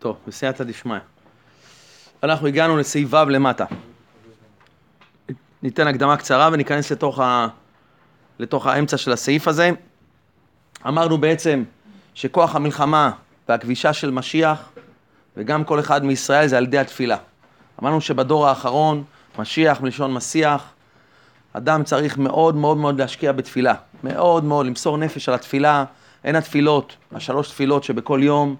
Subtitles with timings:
[0.00, 0.98] טוב, בסייעתא דשמיא.
[2.22, 3.64] אנחנו הגענו לסעיף ו' למטה.
[5.62, 7.48] ניתן הקדמה קצרה וניכנס לתוך, ה...
[8.38, 9.70] לתוך האמצע של הסעיף הזה.
[10.86, 11.64] אמרנו בעצם
[12.14, 13.10] שכוח המלחמה
[13.48, 14.68] והכבישה של משיח
[15.36, 17.16] וגם כל אחד מישראל זה על ידי התפילה.
[17.82, 19.04] אמרנו שבדור האחרון,
[19.38, 20.64] משיח מלשון מסיח,
[21.52, 23.74] אדם צריך מאוד מאוד מאוד להשקיע בתפילה.
[24.04, 25.84] מאוד מאוד, למסור נפש על התפילה.
[26.24, 28.56] הן התפילות, השלוש תפילות שבכל יום,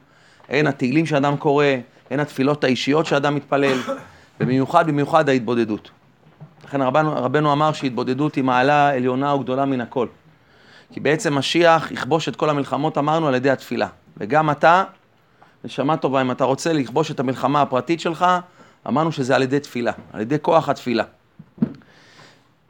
[0.50, 1.64] הן התהילים שאדם קורא,
[2.10, 3.78] הן התפילות האישיות שאדם מתפלל,
[4.40, 5.90] ובמיוחד, במיוחד ההתבודדות.
[6.64, 10.06] לכן רבנו, רבנו אמר שהתבודדות היא מעלה עליונה וגדולה מן הכל.
[10.92, 13.88] כי בעצם משיח יכבוש את כל המלחמות, אמרנו, על ידי התפילה.
[14.16, 14.84] וגם אתה,
[15.64, 18.26] נשמה טובה, אם אתה רוצה לכבוש את המלחמה הפרטית שלך,
[18.88, 21.04] אמרנו שזה על ידי תפילה, על ידי כוח התפילה.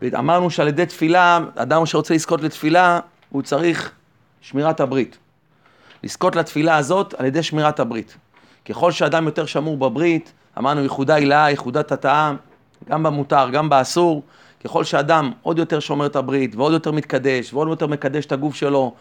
[0.03, 3.01] ואמרנו שעל ידי תפילה, אדם שרוצה לזכות לתפילה,
[3.31, 3.93] הוא צריך
[4.41, 5.19] שמירת הברית.
[6.03, 8.17] לזכות לתפילה הזאת על ידי שמירת הברית.
[8.69, 12.35] ככל שאדם יותר שמור בברית, אמרנו ייחודה הילאה, ייחודת הטעה,
[12.89, 14.23] גם במותר, גם באסור,
[14.65, 18.55] ככל שאדם עוד יותר שומר את הברית, ועוד יותר מתקדש, ועוד יותר מקדש את הגוף
[18.55, 18.95] שלו,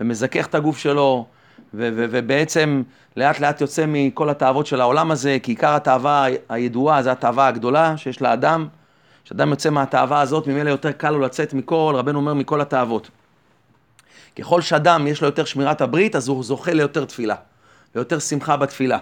[0.00, 1.26] ומזכך את הגוף שלו,
[1.74, 2.82] ו- ו- ובעצם
[3.16, 7.96] לאט לאט יוצא מכל התאוות של העולם הזה, כי עיקר התאווה הידועה זה התאווה הגדולה
[7.96, 8.68] שיש לאדם.
[9.24, 13.10] כשאדם יוצא מהתאווה הזאת, ממילא יותר קל לו לצאת מכל, רבנו אומר, מכל התאוות.
[14.38, 17.34] ככל שאדם יש לו יותר שמירת הברית, אז הוא זוכה ליותר תפילה,
[17.94, 18.98] ליותר שמחה בתפילה,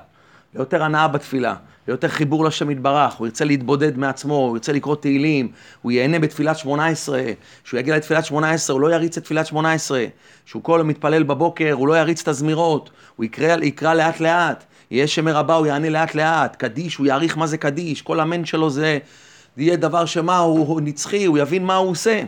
[0.54, 1.54] ליותר הנאה בתפילה,
[1.88, 5.48] ליותר חיבור לשם יתברך, הוא ירצה להתבודד מעצמו, הוא ירצה לקרוא תהילים,
[5.82, 7.22] הוא ייהנה בתפילת שמונה עשרה,
[7.64, 10.05] כשהוא יגיע לתפילת שמונה עשרה, הוא לא יריץ את תפילת שמונה עשרה,
[10.46, 14.64] כשהוא כל יום מתפלל בבוקר, הוא לא יריץ את הזמירות, הוא יקרא, יקרא לאט לאט,
[14.90, 18.44] יהיה שמר הבא, הוא יענה לאט לאט, קדיש, הוא יעריך מה זה קדיש, כל אמן
[18.44, 18.98] שלו זה
[19.56, 22.22] יהיה דבר שמה, הוא, הוא נצחי, הוא יבין מה הוא עושה.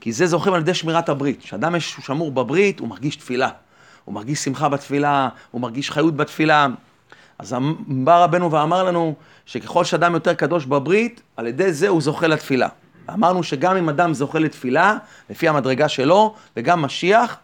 [0.00, 1.42] כי זה זוכרים על ידי שמירת הברית.
[1.42, 3.48] כשאדם שמור בברית, הוא מרגיש תפילה.
[4.04, 6.66] הוא מרגיש שמחה בתפילה, הוא מרגיש חיות בתפילה.
[7.38, 7.56] אז
[7.86, 9.14] בא רבנו ואמר לנו
[9.46, 12.68] שככל שאדם יותר קדוש בברית, על ידי זה הוא זוכה לתפילה.
[13.10, 14.96] אמרנו שגם אם אדם זוכה לתפילה,
[15.30, 17.36] לפי המדרגה שלו, וגם משיח,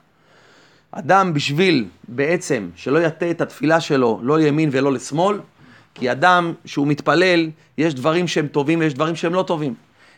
[0.91, 5.41] אדם בשביל בעצם שלא יטה את התפילה שלו לא לימין ולא לשמאל,
[5.95, 9.75] כי אדם שהוא מתפלל, יש דברים שהם טובים ויש דברים שהם לא טובים.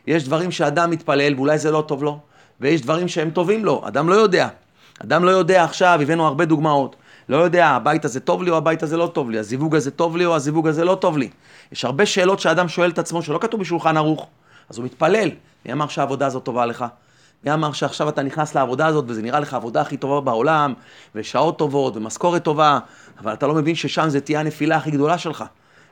[0.06, 2.20] יש דברים שאדם מתפלל ואולי זה לא טוב לו,
[2.60, 4.48] ויש דברים שהם טובים לו, אדם לא יודע.
[5.04, 6.96] אדם לא יודע עכשיו, הבאנו הרבה דוגמאות.
[7.28, 10.16] לא יודע, הבית הזה טוב לי או הבית הזה לא טוב לי, הזיווג הזה טוב
[10.16, 11.30] לי או הזיווג הזה לא טוב לי.
[11.72, 14.26] יש הרבה שאלות שאדם שואל את עצמו שלא כתוב בשולחן ערוך,
[14.70, 15.30] אז הוא מתפלל.
[15.66, 16.84] מי אמר שהעבודה הזאת טובה לך?
[17.44, 20.74] מי אמר שעכשיו אתה נכנס לעבודה הזאת וזה נראה לך העבודה הכי טובה בעולם,
[21.14, 22.78] ושעות טובות ומשכורת טובה,
[23.20, 25.44] אבל אתה לא מבין ששם זה תהיה הנפילה הכי גדולה שלך.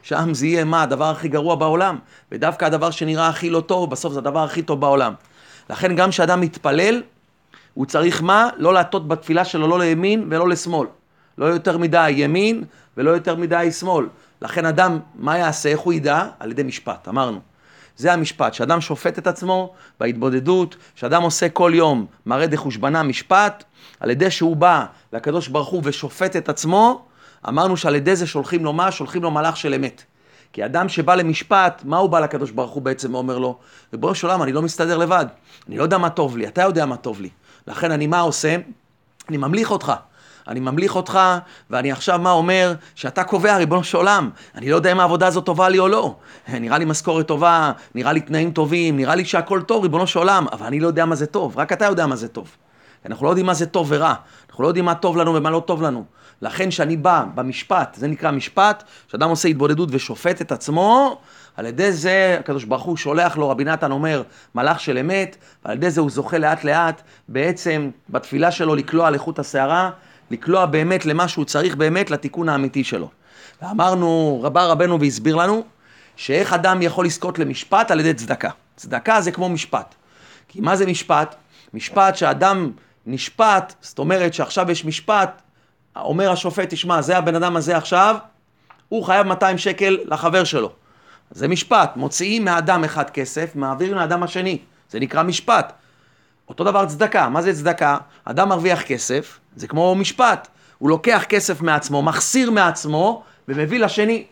[0.03, 0.83] שם זה יהיה מה?
[0.83, 1.99] הדבר הכי גרוע בעולם.
[2.33, 5.15] ודווקא הדבר שנראה הכי לא טוב, בסוף זה הדבר הכי טוב בעולם.
[5.71, 7.03] לכן גם כשאדם מתפלל,
[7.75, 8.49] הוא צריך מה?
[8.57, 10.89] לא להטות בתפילה שלו לא לימין ולא לשמאל.
[11.39, 12.65] לא יותר מדי ימין
[12.97, 14.07] ולא יותר מדי שמאל.
[14.43, 15.69] לכן אדם, מה יעשה?
[15.69, 16.29] איך הוא ידע?
[16.41, 17.41] על ידי משפט, אמרנו.
[17.97, 23.65] זה המשפט, שאדם שופט את עצמו בהתבודדות, שאדם עושה כל יום מראה דחושבנה משפט,
[24.01, 27.05] על ידי שהוא בא לקדוש ברוך הוא ושופט את עצמו,
[27.49, 28.93] אמרנו שעל ידי זה שולחים לו מה?
[28.93, 30.05] שולחים לו מלאך של אמת.
[30.57, 33.59] כי אדם שבא למשפט, מה הוא בא לקדוש ברוך הוא בעצם ואומר לו?
[33.93, 35.27] ריבונו של עולם, אני לא מסתדר לבד.
[35.69, 37.29] אני לא יודע מה טוב לי, אתה יודע מה טוב לי.
[37.67, 38.57] לכן אני מה עושה?
[39.29, 39.93] אני ממליך אותך.
[40.49, 41.21] אני ממליך אותך,
[41.71, 42.75] ואני עכשיו מה אומר?
[42.95, 44.31] שאתה קובע, ריבונו של עולם.
[44.55, 46.17] אני לא יודע אם העבודה הזאת טובה לי או לא.
[46.49, 50.47] נראה לי משכורת טובה, נראה לי תנאים טובים, נראה לי שהכל טוב, ריבונו של עולם,
[50.53, 52.57] אבל אני לא יודע מה זה טוב, רק אתה יודע מה זה טוב.
[53.07, 54.15] אנחנו לא יודעים מה זה טוב ורע,
[54.51, 56.05] אנחנו לא יודעים מה טוב לנו ומה לא טוב לנו.
[56.43, 61.19] לכן כשאני בא במשפט, זה נקרא משפט, כשאדם עושה התבודדות ושופט את עצמו,
[61.57, 64.23] על ידי זה הקדוש ברוך הוא שולח לו, רבי נתן אומר,
[64.55, 69.15] מלאך של אמת, ועל ידי זה הוא זוכה לאט לאט בעצם בתפילה שלו לקלוע על
[69.15, 69.91] איכות הסערה,
[70.31, 73.11] לקלוע באמת למה שהוא צריך באמת לתיקון האמיתי שלו.
[73.63, 75.65] ואמרנו, רבה רבנו והסביר לנו,
[76.17, 78.51] שאיך אדם יכול לזכות למשפט על ידי צדקה.
[78.77, 79.95] צדקה זה כמו משפט.
[80.49, 81.35] כי מה זה משפט?
[81.75, 82.71] משפט שאדם
[83.07, 85.43] נשפט, זאת אומרת שעכשיו יש משפט,
[86.01, 88.17] אומר השופט, תשמע, זה הבן אדם הזה עכשיו,
[88.89, 90.73] הוא חייב 200 שקל לחבר שלו.
[91.31, 94.59] זה משפט, מוציאים מאדם אחד כסף, מעבירים לאדם השני.
[94.91, 95.73] זה נקרא משפט.
[96.49, 97.97] אותו דבר צדקה, מה זה צדקה?
[98.25, 100.49] אדם מרוויח כסף, זה כמו משפט.
[100.79, 104.25] הוא לוקח כסף מעצמו, מחסיר מעצמו, ומביא לשני.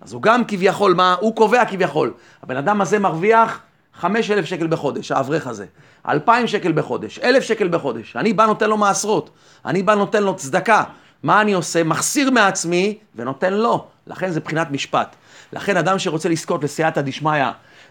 [0.00, 1.16] אז הוא גם כביכול, מה?
[1.20, 2.12] הוא קובע כביכול.
[2.42, 3.60] הבן אדם הזה מרוויח
[3.94, 5.66] 5,000 שקל בחודש, האברך הזה.
[6.08, 8.16] 2,000 שקל בחודש, 1,000 שקל בחודש.
[8.16, 9.30] אני בא נותן לו מעשרות.
[9.66, 10.84] אני בא נותן לו צדקה.
[11.24, 11.84] מה אני עושה?
[11.84, 13.86] מחסיר מעצמי ונותן לו.
[14.06, 15.16] לכן זה בחינת משפט.
[15.52, 17.44] לכן אדם שרוצה לזכות לסייעתא דשמיא,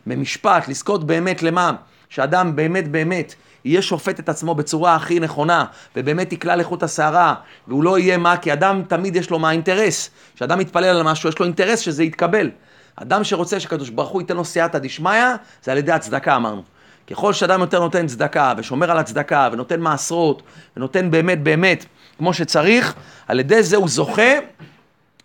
[0.08, 1.72] ממשפט, לזכות באמת למה?
[2.10, 3.34] שאדם באמת באמת
[3.66, 5.66] יהיה שופט את עצמו בצורה הכי נכונה,
[5.96, 7.36] ובאמת יקלע לחוט השערה,
[7.68, 10.10] והוא לא יהיה מה, כי אדם תמיד יש לו מה אינטרס.
[10.36, 12.50] כשאדם מתפלל על משהו, יש לו אינטרס שזה יתקבל.
[12.96, 15.26] אדם שרוצה שקדוש ברוך הוא ייתן לו סייעתא דשמיא,
[15.64, 16.64] זה על ידי הצדקה אמרנו.
[17.10, 20.42] ככל שאדם יותר נותן צדקה, ושומר על הצדקה, ונותן מעשרות,
[20.78, 21.86] ונותן באמת באמת
[22.18, 22.94] כמו שצריך,
[23.28, 24.32] על ידי זה הוא זוכה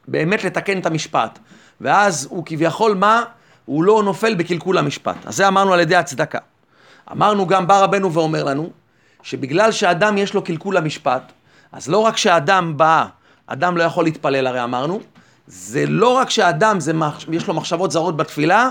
[0.09, 1.39] באמת לתקן את המשפט.
[1.81, 3.23] ואז הוא כביכול מה?
[3.65, 5.17] הוא לא נופל בקלקול המשפט.
[5.27, 6.39] אז זה אמרנו על ידי הצדקה.
[7.13, 8.71] אמרנו גם, בא רבנו ואומר לנו,
[9.23, 11.33] שבגלל שאדם יש לו קלקול המשפט,
[11.73, 13.07] אז לא רק שאדם בא,
[13.47, 15.01] אדם לא יכול להתפלל, הרי אמרנו,
[15.47, 16.93] זה לא רק שאדם זה,
[17.33, 18.71] יש לו מחשבות זרות בתפילה,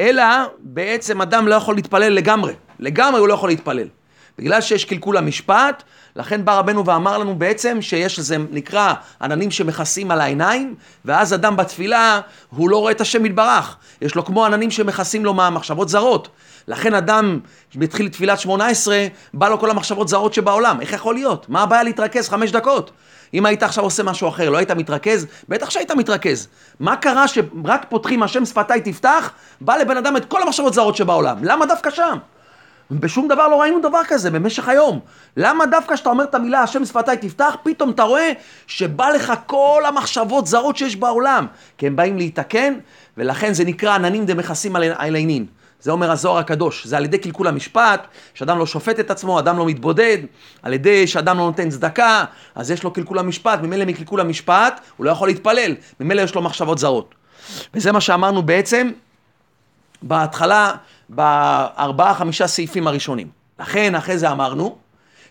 [0.00, 0.24] אלא
[0.58, 2.52] בעצם אדם לא יכול להתפלל לגמרי.
[2.78, 3.88] לגמרי הוא לא יכול להתפלל.
[4.38, 5.82] בגלל שיש קלקול המשפט,
[6.16, 10.74] לכן בא רבנו ואמר לנו בעצם שיש איזה נקרא עננים שמכסים על העיניים,
[11.04, 13.76] ואז אדם בתפילה, הוא לא רואה את השם יתברך.
[14.02, 16.28] יש לו כמו עננים שמכסים לו מהמחשבות זרות.
[16.68, 17.40] לכן אדם
[17.74, 20.80] מתחיל תפילת שמונה עשרה, בא לו כל המחשבות זרות שבעולם.
[20.80, 21.48] איך יכול להיות?
[21.48, 22.90] מה הבעיה להתרכז חמש דקות?
[23.34, 25.26] אם היית עכשיו עושה משהו אחר, לא היית מתרכז?
[25.48, 26.48] בטח שהיית מתרכז.
[26.80, 31.36] מה קרה שרק פותחים השם שפתיי תפתח, בא לבן אדם את כל המחשבות זרות שבעולם?
[31.42, 32.18] למה דווקא שם?
[32.90, 35.00] בשום דבר לא ראינו דבר כזה במשך היום.
[35.36, 38.32] למה דווקא כשאתה אומר את המילה השם שפתיי תפתח, פתאום אתה רואה
[38.66, 41.46] שבא לך כל המחשבות זרות שיש בעולם.
[41.78, 42.74] כי הם באים להתקן,
[43.16, 45.46] ולכן זה נקרא עננים דמכסים על עינין.
[45.82, 49.58] זה אומר הזוהר הקדוש, זה על ידי קלקול המשפט, שאדם לא שופט את עצמו, אדם
[49.58, 50.18] לא מתבודד,
[50.62, 52.24] על ידי שאדם לא נותן צדקה,
[52.54, 56.42] אז יש לו קלקול המשפט, ממילא מקלקול המשפט הוא לא יכול להתפלל, ממילא יש לו
[56.42, 57.14] מחשבות זרות.
[57.74, 58.90] וזה מה שאמרנו בעצם
[60.02, 60.72] בהתחלה,
[61.08, 63.28] בארבעה חמישה סעיפים הראשונים.
[63.60, 64.76] לכן אחרי זה אמרנו,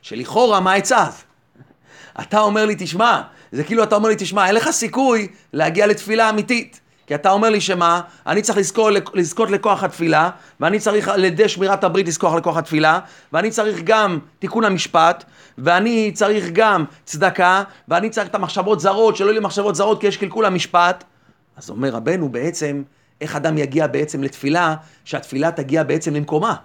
[0.01, 1.05] שלכאורה מה העצה?
[2.21, 3.21] אתה אומר לי, תשמע,
[3.51, 6.81] זה כאילו אתה אומר לי, תשמע, אין לך סיכוי להגיע לתפילה אמיתית.
[7.07, 11.49] כי אתה אומר לי שמה, אני צריך לזכות, לזכות לכוח התפילה, ואני צריך על ידי
[11.49, 12.99] שמירת הברית לזכוח לכוח התפילה,
[13.33, 15.23] ואני צריך גם תיקון המשפט,
[15.57, 20.07] ואני צריך גם צדקה, ואני צריך את המחשבות זרות, שלא יהיו לי מחשבות זרות כי
[20.07, 21.03] יש קלקול המשפט.
[21.57, 22.83] אז אומר רבנו בעצם,
[23.21, 24.75] איך אדם יגיע בעצם לתפילה,
[25.05, 26.55] שהתפילה תגיע בעצם למקומה?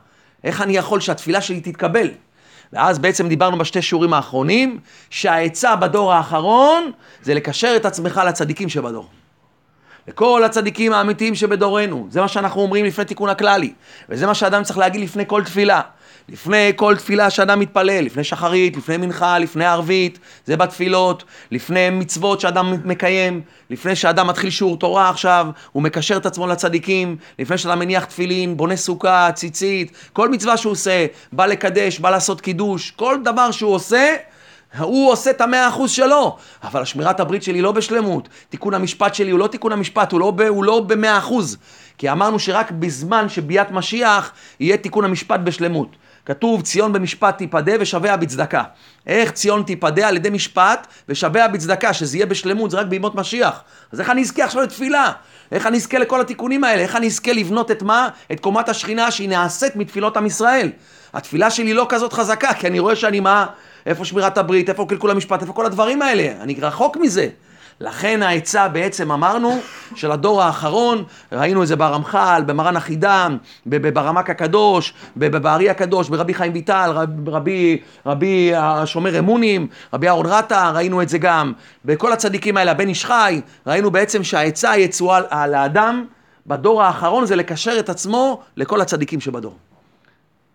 [0.44, 2.08] איך אני יכול שהתפילה שלי תתקבל?
[2.72, 4.78] ואז בעצם דיברנו בשתי שיעורים האחרונים,
[5.10, 6.90] שהעצה בדור האחרון
[7.22, 9.08] זה לקשר את עצמך לצדיקים שבדור.
[10.08, 12.06] לכל הצדיקים האמיתיים שבדורנו.
[12.10, 13.72] זה מה שאנחנו אומרים לפני תיקון הכללי,
[14.08, 15.80] וזה מה שאדם צריך להגיד לפני כל תפילה.
[16.28, 22.40] לפני כל תפילה שאדם מתפלל, לפני שחרית, לפני מנחה, לפני ערבית, זה בתפילות, לפני מצוות
[22.40, 27.78] שאדם מקיים, לפני שאדם מתחיל שיעור תורה עכשיו, הוא מקשר את עצמו לצדיקים, לפני שאדם
[27.78, 33.16] מניח תפילין, בונה סוכה, ציצית, כל מצווה שהוא עושה, בא לקדש, בא לעשות קידוש, כל
[33.24, 34.14] דבר שהוא עושה,
[34.78, 38.28] הוא עושה את המאה אחוז שלו, אבל השמירת הברית שלי לא בשלמות.
[38.48, 41.56] תיקון המשפט שלי הוא לא תיקון המשפט, הוא לא, ב, הוא לא במאה אחוז.
[41.98, 45.96] כי אמרנו שרק בזמן שביאת משיח יהיה תיקון המשפט בשלמות.
[46.26, 48.62] כתוב ציון במשפט תיפדה ושבע בצדקה.
[49.06, 50.08] איך ציון תיפדה?
[50.08, 53.62] על ידי משפט ושבע בצדקה, שזה יהיה בשלמות, זה רק בימות משיח.
[53.92, 55.12] אז איך אני אזכה עכשיו לתפילה?
[55.52, 56.82] איך אני אזכה לכל התיקונים האלה?
[56.82, 58.08] איך אני אזכה לבנות את מה?
[58.32, 60.70] את קומת השכינה שהיא נעשית מתפילות עם ישראל.
[61.14, 63.46] התפילה שלי לא כזאת חזקה, כי אני רואה שאני מה?
[63.86, 66.42] איפה שמירת הברית, איפה קלקול המשפט, איפה כל הדברים האלה?
[66.42, 67.28] אני רחוק מזה.
[67.80, 69.58] לכן העצה בעצם אמרנו
[69.94, 73.36] של הדור האחרון, ראינו את זה ברמח"ל, במרן החידם,
[73.66, 76.92] ברמק הקדוש, בארי הקדוש, ברבי חיים ויטל,
[77.26, 81.52] רבי, רבי השומר אמונים, רבי אהרון רטה, ראינו את זה גם
[81.84, 86.04] בכל הצדיקים האלה, הבן איש חי, ראינו בעצם שהעצה היצואה לאדם
[86.46, 89.56] בדור האחרון זה לקשר את עצמו לכל הצדיקים שבדור.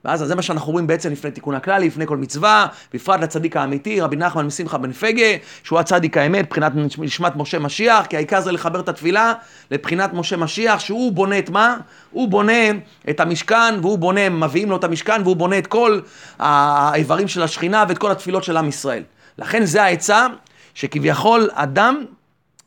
[0.06, 4.02] ואז זה מה שאנחנו רואים בעצם לפני תיקון הכללי, לפני כל מצווה, בפרט לצדיק האמיתי,
[4.02, 5.26] רבי נחמן משמחה בן פגה,
[5.64, 9.34] שהוא הצדיק האמת, מבחינת נשמת משה משיח, כי העיקר זה לחבר את התפילה
[9.72, 11.78] לבחינת משה משיח, שהוא בונה את מה?
[12.12, 12.62] הוא בונה
[13.10, 16.00] את המשכן, והוא בונה, מביאים לו את המשכן, והוא בונה את כל
[16.40, 19.04] האיברים של השכינה ואת כל התפילות של עם ישראל.
[19.38, 20.28] לכן זה העצה,
[20.74, 22.04] שכביכול אדם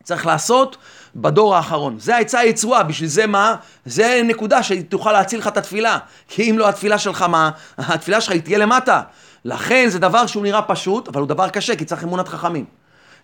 [0.02, 0.76] צריך לעשות
[1.16, 1.96] בדור האחרון.
[1.98, 3.54] זה העצה היצואה, בשביל זה מה?
[3.84, 5.98] זה נקודה שתוכל להציל לך את התפילה.
[6.28, 7.50] כי אם לא התפילה שלך, מה?
[7.78, 9.02] התפילה שלך היא תהיה למטה.
[9.44, 12.64] לכן זה דבר שהוא נראה פשוט, אבל הוא דבר קשה, כי צריך אמונת חכמים.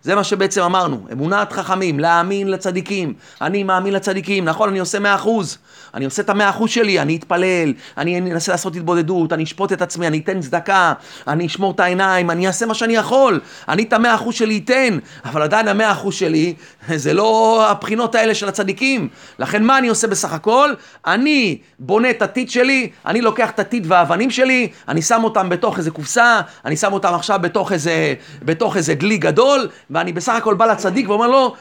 [0.02, 3.14] זה מה שבעצם אמרנו, אמונת חכמים, להאמין לצדיקים.
[3.40, 5.58] אני מאמין לצדיקים, נכון, אני עושה מאה אחוז.
[5.94, 9.82] אני עושה את המאה אחוז שלי, אני אתפלל, אני אנסה לעשות התבודדות, אני אשפוט את
[9.82, 10.92] עצמי, אני אתן צדקה,
[11.28, 13.40] אני אשמור את העיניים, אני אעשה מה שאני יכול.
[13.68, 16.54] אני את המאה אחוז שלי אתן, אבל עדיין המאה אחוז שלי
[16.94, 19.08] זה לא הבחינות האלה של הצדיקים.
[19.38, 20.74] לכן מה אני עושה בסך הכל?
[21.06, 25.78] אני בונה את הטיט שלי, אני לוקח את הטיט והאבנים שלי, אני שם אותם בתוך
[25.78, 30.54] איזה קופסה, אני שם אותם עכשיו בתוך איזה, בתוך איזה דלי גדול, ואני בסך הכל
[30.54, 31.54] בא לצדיק ואומר לו,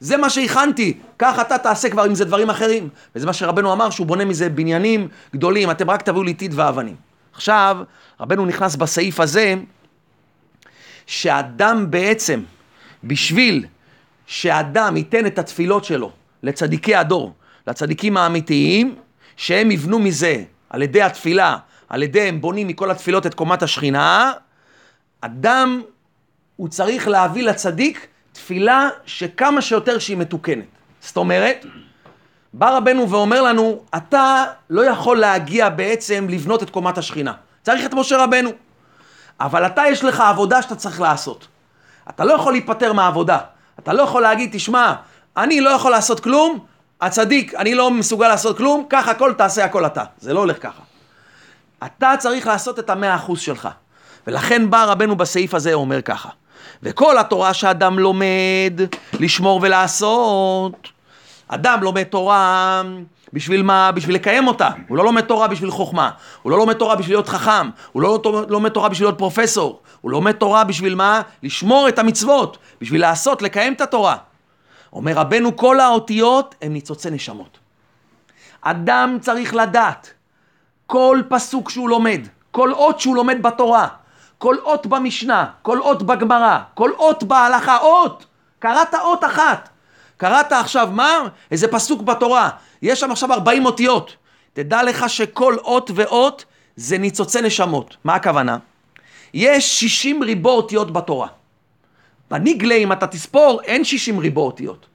[0.00, 2.88] זה מה שהכנתי, כך אתה תעשה כבר עם זה דברים אחרים.
[3.16, 6.96] וזה מה שרבנו אמר, שהוא בונה מזה בניינים גדולים, אתם רק תביאו לי טיט ואבנים.
[7.32, 7.78] עכשיו,
[8.20, 9.54] רבנו נכנס בסעיף הזה,
[11.06, 12.42] שאדם בעצם,
[13.04, 13.66] בשביל
[14.26, 16.10] שאדם ייתן את התפילות שלו
[16.42, 17.32] לצדיקי הדור,
[17.66, 18.94] לצדיקים האמיתיים,
[19.36, 21.56] שהם יבנו מזה, על ידי התפילה,
[21.88, 24.32] על ידי הם בונים מכל התפילות את קומת השכינה,
[25.20, 25.82] אדם,
[26.58, 30.64] הוא צריך להביא לצדיק תפילה שכמה שיותר שהיא מתוקנת.
[31.00, 31.66] זאת אומרת,
[32.52, 37.32] בא רבנו ואומר לנו, אתה לא יכול להגיע בעצם לבנות את קומת השכינה.
[37.62, 38.50] צריך את משה רבנו.
[39.40, 41.46] אבל אתה יש לך עבודה שאתה צריך לעשות.
[42.08, 43.38] אתה לא יכול להיפטר מהעבודה.
[43.78, 44.94] אתה לא יכול להגיד, תשמע,
[45.36, 46.66] אני לא יכול לעשות כלום,
[47.00, 50.04] הצדיק, אני לא מסוגל לעשות כלום, קח הכל, תעשה הכל אתה.
[50.18, 50.82] זה לא הולך ככה.
[51.84, 53.68] אתה צריך לעשות את המאה אחוז שלך.
[54.26, 56.28] ולכן בא רבנו בסעיף הזה, אומר ככה,
[56.82, 58.80] וכל התורה שאדם לומד
[59.20, 60.88] לשמור ולעשות,
[61.48, 62.82] אדם לומד תורה
[63.32, 63.92] בשביל מה?
[63.92, 64.68] בשביל לקיים אותה.
[64.88, 66.10] הוא לא לומד תורה בשביל חוכמה.
[66.42, 67.70] הוא לא לומד תורה בשביל להיות חכם.
[67.92, 68.18] הוא לא
[68.48, 69.80] לומד תורה בשביל להיות פרופסור.
[70.00, 71.22] הוא לומד תורה בשביל מה?
[71.42, 72.58] לשמור את המצוות.
[72.80, 74.16] בשביל לעשות, לקיים את התורה.
[74.92, 77.58] אומר רבנו, כל האותיות הם ניצוצי נשמות.
[78.60, 80.12] אדם צריך לדעת
[80.86, 82.20] כל פסוק שהוא לומד,
[82.50, 83.88] כל אות שהוא לומד בתורה,
[84.38, 88.26] כל אות במשנה, כל אות בגמרא, כל אות בהלכה, אות!
[88.58, 89.68] קראת אות אחת.
[90.16, 91.28] קראת עכשיו מה?
[91.50, 92.50] איזה פסוק בתורה.
[92.82, 94.16] יש שם עכשיו 40 אותיות.
[94.52, 96.44] תדע לך שכל אות ואות
[96.76, 97.96] זה ניצוצי נשמות.
[98.04, 98.58] מה הכוונה?
[99.34, 101.28] יש 60 ריבו אותיות בתורה.
[102.30, 104.86] בניגלה, אם אתה תספור, אין 60 ריבו אותיות.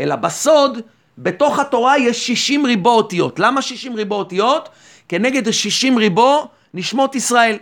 [0.00, 0.78] אלא בסוד,
[1.18, 3.38] בתוך התורה יש 60 ריבו אותיות.
[3.38, 4.68] למה 60 ריבו אותיות?
[5.08, 7.56] כנגד 60 ריבו נשמות ישראל.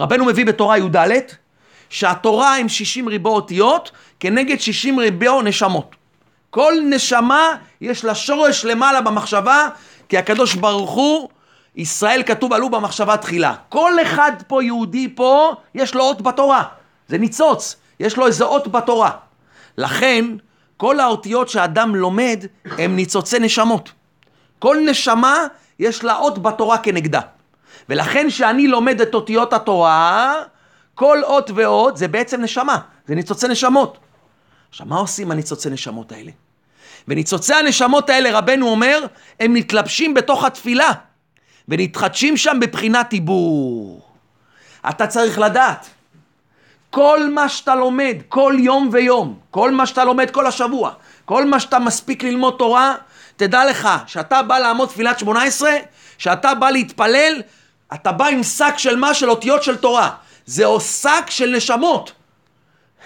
[0.00, 1.10] רבנו מביא בתורה י"ד,
[1.90, 3.90] שהתורה הם 60 ריבו אותיות,
[4.20, 5.96] כנגד 60 ריבו נשמות.
[6.50, 7.48] כל נשמה
[7.80, 9.68] יש לה שורש למעלה במחשבה,
[10.08, 11.28] כי הקדוש ברוך הוא,
[11.76, 13.54] ישראל כתוב עלו במחשבה תחילה.
[13.68, 16.64] כל אחד פה, יהודי פה, יש לו אות בתורה.
[17.08, 19.10] זה ניצוץ, יש לו איזה אות בתורה.
[19.78, 20.24] לכן,
[20.76, 23.92] כל האותיות שאדם לומד הם ניצוצי נשמות.
[24.58, 25.36] כל נשמה
[25.78, 27.20] יש לה אות בתורה כנגדה.
[27.90, 30.34] ולכן כשאני לומד את אותיות התורה,
[30.94, 33.98] כל אות ואות זה בעצם נשמה, זה ניצוצי נשמות.
[34.70, 36.30] עכשיו, מה עושים הניצוצי נשמות האלה?
[37.08, 39.04] וניצוצי הנשמות האלה, רבנו אומר,
[39.40, 40.92] הם מתלבשים בתוך התפילה,
[41.68, 44.02] ונתחדשים שם בבחינת עיבור.
[44.88, 45.86] אתה צריך לדעת,
[46.90, 50.92] כל מה שאתה לומד, כל יום ויום, כל מה שאתה לומד כל השבוע,
[51.24, 52.94] כל מה שאתה מספיק ללמוד תורה,
[53.36, 55.74] תדע לך, שאתה בא לעמוד תפילת שמונה עשרה,
[56.18, 57.42] שאתה בא להתפלל,
[57.94, 59.14] אתה בא עם שק של מה?
[59.14, 60.10] של אותיות של תורה.
[60.46, 62.12] זהו שק של נשמות.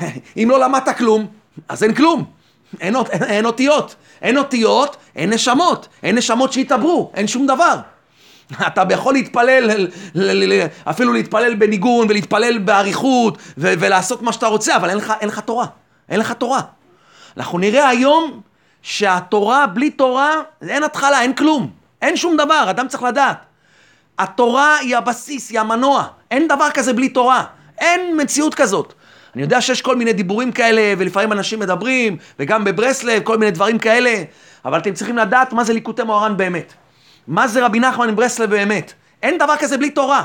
[0.37, 1.27] אם לא למדת כלום,
[1.69, 2.25] אז אין כלום.
[2.81, 3.95] אין, אין, אין אותיות.
[4.23, 5.89] אין אותיות, אין נשמות.
[6.03, 7.79] אין נשמות שיתעברו, אין שום דבר.
[8.67, 9.87] אתה יכול להתפלל,
[10.85, 15.67] אפילו להתפלל בניגון ולהתפלל באריכות ולעשות מה שאתה רוצה, אבל אין לך, אין לך תורה.
[16.09, 16.61] אין לך תורה.
[17.37, 18.41] אנחנו נראה היום
[18.83, 20.31] שהתורה, בלי תורה,
[20.69, 21.71] אין התחלה, אין כלום.
[22.03, 23.37] אין שום דבר, אדם צריך לדעת.
[24.19, 26.07] התורה היא הבסיס, היא המנוע.
[26.31, 27.45] אין דבר כזה בלי תורה.
[27.79, 28.93] אין מציאות כזאת.
[29.35, 33.79] אני יודע שיש כל מיני דיבורים כאלה, ולפעמים אנשים מדברים, וגם בברסלב, כל מיני דברים
[33.79, 34.23] כאלה,
[34.65, 36.73] אבל אתם צריכים לדעת מה זה ליקוטי מוהר"ן באמת.
[37.27, 38.93] מה זה רבי נחמן עם ברסלב באמת.
[39.23, 40.23] אין דבר כזה בלי תורה.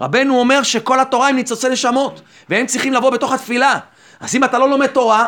[0.00, 3.78] רבנו אומר שכל התורה הם ניצוצי נשמות, והם צריכים לבוא בתוך התפילה.
[4.20, 5.26] אז אם אתה לא לומד תורה,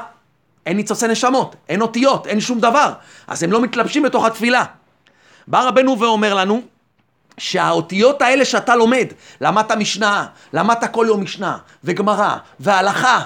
[0.67, 2.93] אין ניצוצי נשמות, אין אותיות, אין שום דבר.
[3.27, 4.65] אז הם לא מתלבשים בתוך התפילה.
[5.49, 6.63] בא רבנו ואומר לנו,
[7.38, 9.07] שהאותיות האלה שאתה לומד,
[9.41, 13.21] למדת משנה, למדת כל יום משנה, וגמרא, והלכה,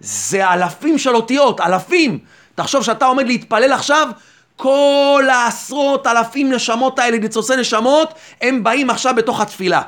[0.00, 2.18] זה אלפים של אותיות, אלפים.
[2.54, 4.08] תחשוב שאתה עומד להתפלל עכשיו,
[4.56, 9.82] כל העשרות אלפים נשמות האלה, ניצוצי נשמות, הם באים עכשיו בתוך התפילה.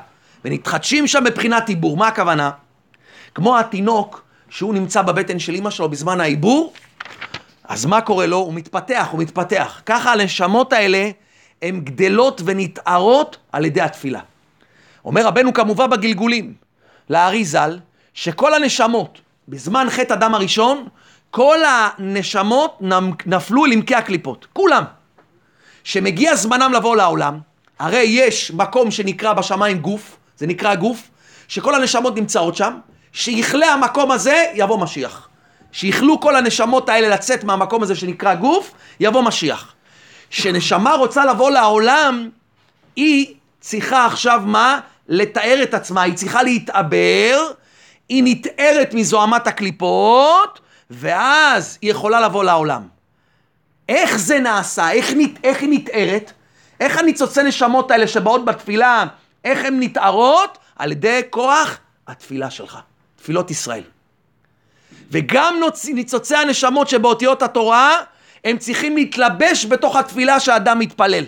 [0.44, 1.96] ונתחדשים שם מבחינת עיבור.
[1.96, 2.50] מה הכוונה?
[3.34, 6.72] כמו התינוק שהוא נמצא בבטן של אמא שלו בזמן העיבור,
[7.68, 8.36] אז מה קורה לו?
[8.36, 9.82] הוא מתפתח, הוא מתפתח.
[9.86, 11.10] ככה הנשמות האלה
[11.64, 14.20] הן גדלות ונתערות על ידי התפילה.
[15.04, 16.54] אומר רבנו כמובן בגלגולים,
[17.10, 17.78] לארי ז"ל,
[18.14, 20.88] שכל הנשמות, בזמן חטא הדם הראשון,
[21.30, 22.78] כל הנשמות
[23.26, 24.84] נפלו אל עמקי הקליפות, כולם.
[25.84, 27.38] שמגיע זמנם לבוא לעולם,
[27.78, 31.10] הרי יש מקום שנקרא בשמיים גוף, זה נקרא גוף,
[31.48, 32.78] שכל הנשמות נמצאות שם,
[33.12, 35.28] שיכלה המקום הזה, יבוא משיח.
[35.72, 39.73] שיכלו כל הנשמות האלה לצאת מהמקום הזה שנקרא גוף, יבוא משיח.
[40.34, 42.28] כשנשמה רוצה לבוא לעולם,
[42.96, 44.80] היא צריכה עכשיו מה?
[45.08, 47.50] לתאר את עצמה, היא צריכה להתעבר,
[48.08, 50.60] היא נתארת מזוהמת הקליפות,
[50.90, 52.82] ואז היא יכולה לבוא לעולם.
[53.88, 54.90] איך זה נעשה?
[54.90, 56.32] איך, נת, איך היא נתארת?
[56.80, 59.04] איך הניצוצי נשמות האלה שבאות בתפילה
[59.44, 60.58] איך הן נתערות?
[60.76, 62.78] על ידי כוח התפילה שלך,
[63.16, 63.82] תפילות ישראל.
[65.10, 65.60] וגם.
[65.94, 67.98] ניצוצי הנשמות שבאותיות התורה,
[68.44, 71.24] הם צריכים להתלבש בתוך התפילה שהאדם מתפלל,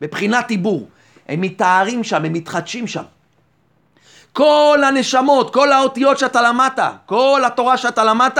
[0.00, 0.88] מבחינת עיבור.
[1.28, 3.02] הם מתארים שם, הם מתחדשים שם.
[4.32, 8.38] כל הנשמות, כל האותיות שאתה למדת, כל התורה שאתה למדת,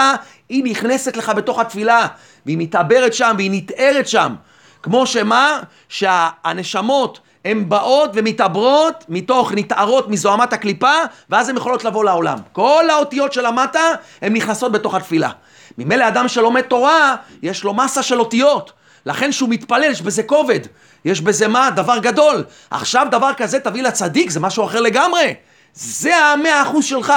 [0.49, 2.07] היא נכנסת לך בתוך התפילה,
[2.47, 4.35] והיא מתעברת שם, והיא נתארת שם.
[4.83, 5.61] כמו שמה?
[5.89, 10.93] שהנשמות הן באות ומתעברות מתוך, נתערות מזוהמת הקליפה,
[11.31, 12.39] ואז הן יכולות לבוא לעולם.
[12.53, 13.77] כל האותיות שלמדת,
[14.23, 15.31] הן נכנסות בתוך התפילה.
[15.79, 18.73] ממילא אדם שלומד תורה, יש לו מסה של אותיות.
[19.07, 20.61] לכן שהוא מתפלל, יש בזה כובד.
[21.05, 21.71] יש בזה מה?
[21.71, 22.45] דבר גדול.
[22.71, 25.35] עכשיו דבר כזה תביא לצדיק, זה משהו אחר לגמרי.
[25.75, 27.13] זה המאה אחוז שלך.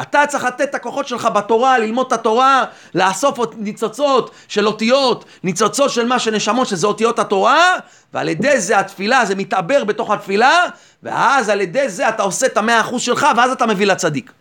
[0.00, 2.64] אתה צריך לתת את הכוחות שלך בתורה, ללמוד את התורה,
[2.94, 7.74] לאסוף ניצוצות של אותיות, ניצוצות של מה שנשמות, שזה אותיות התורה,
[8.14, 10.64] ועל ידי זה התפילה, זה מתעבר בתוך התפילה,
[11.02, 14.32] ואז על ידי זה אתה עושה את המאה אחוז שלך, ואז אתה מביא לצדיק.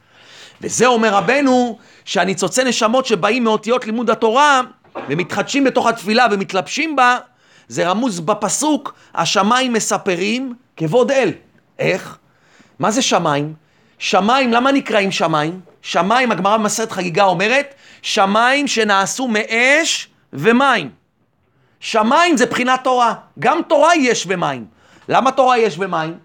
[0.62, 4.62] וזה אומר רבנו, שהניצוצי נשמות שבאים מאותיות לימוד התורה,
[5.10, 7.18] ומתחדשים בתוך התפילה ומתלבשים בה,
[7.68, 11.32] זה רמוז בפסוק, השמיים מספרים כבוד אל.
[11.80, 12.18] איך?
[12.80, 13.54] מה זה שמיים?
[14.00, 15.60] שמיים, למה נקראים שמיים?
[15.82, 20.90] שמיים, הגמרא במסרת חגיגה אומרת, שמיים שנעשו מאש ומים.
[21.80, 24.66] שמיים זה בחינת תורה, גם תורה יש במים.
[25.10, 26.18] למה תורה יש במים?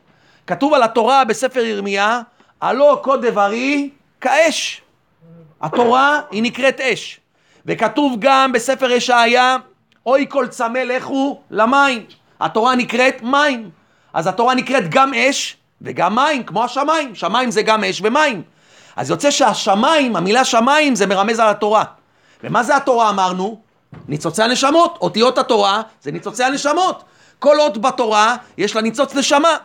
[0.47, 2.21] כתוב על התורה בספר ירמיה,
[2.61, 3.91] הלא כה דברי
[4.23, 4.83] כאש.
[5.61, 7.21] התורה היא נקראת אש.
[7.67, 9.57] וכתוב גם בספר ישעיה,
[10.07, 12.05] אוי כל צמא לכו למים.
[12.41, 13.71] התורה נקראת מים.
[14.15, 17.15] אז התורה נקראת גם אש וגם מים, כמו השמיים.
[17.15, 18.43] שמיים זה גם אש ומים.
[18.97, 21.85] אז יוצא שהשמיים, המילה שמיים זה מרמז על התורה.
[22.45, 23.61] ומה זה התורה אמרנו?
[24.09, 24.99] ניצוצי הנשמות.
[25.01, 27.05] אותיות התורה זה ניצוצי הנשמות.
[27.39, 29.57] כל אות בתורה יש לה ניצוץ נשמה.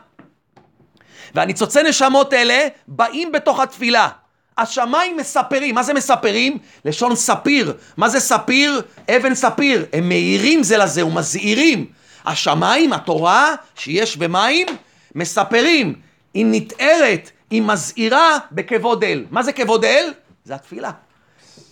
[1.36, 4.10] והניצוצי נשמות אלה באים בתוך התפילה.
[4.58, 6.58] השמיים מספרים, מה זה מספרים?
[6.86, 7.74] לשון ספיר.
[7.98, 8.82] מה זה ספיר?
[9.10, 9.86] אבן ספיר.
[9.94, 11.86] הם מאירים זה לזה ומזהירים.
[12.26, 14.68] השמיים, התורה שיש במים,
[15.16, 15.94] מספרים.
[16.34, 19.26] היא נתארת, היא מזהירה בכבוד אל.
[19.32, 20.14] מה זה כבוד אל?
[20.46, 20.92] זה התפילה.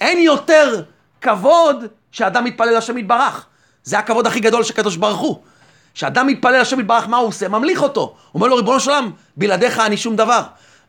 [0.01, 0.83] אין יותר
[1.21, 3.45] כבוד שאדם מתפלל לשם יתברך.
[3.83, 5.41] זה הכבוד הכי גדול של קדוש ברוך הוא.
[5.93, 7.47] כשאדם מתפלל לשם יתברך, מה הוא עושה?
[7.47, 8.01] ממליך אותו.
[8.01, 10.41] הוא אומר לו, ריבונו של עולם, בלעדיך אני שום דבר.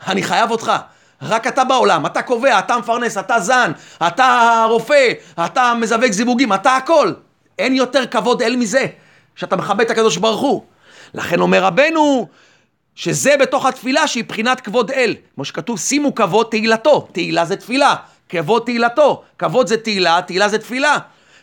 [0.07, 0.73] אני חייב אותך.
[1.22, 3.72] רק אתה בעולם, אתה קובע, אתה מפרנס, אתה זן,
[4.07, 5.12] אתה רופא,
[5.44, 7.12] אתה מזווק זיווגים, אתה הכל.
[7.59, 8.87] אין יותר כבוד אל מזה,
[9.37, 10.62] שאתה מכבד את הקדוש ברוך הוא.
[11.14, 12.29] לכן אומר רבנו,
[12.94, 15.14] שזה בתוך התפילה שהיא בחינת כבוד אל.
[15.35, 17.09] כמו שכתוב, שימו כבוד תהילתו.
[17.12, 17.94] תהילה זה תפילה.
[18.29, 19.22] כבוד תהילתו.
[19.38, 20.98] כבוד זה תהילה, תהילה זה תפילה.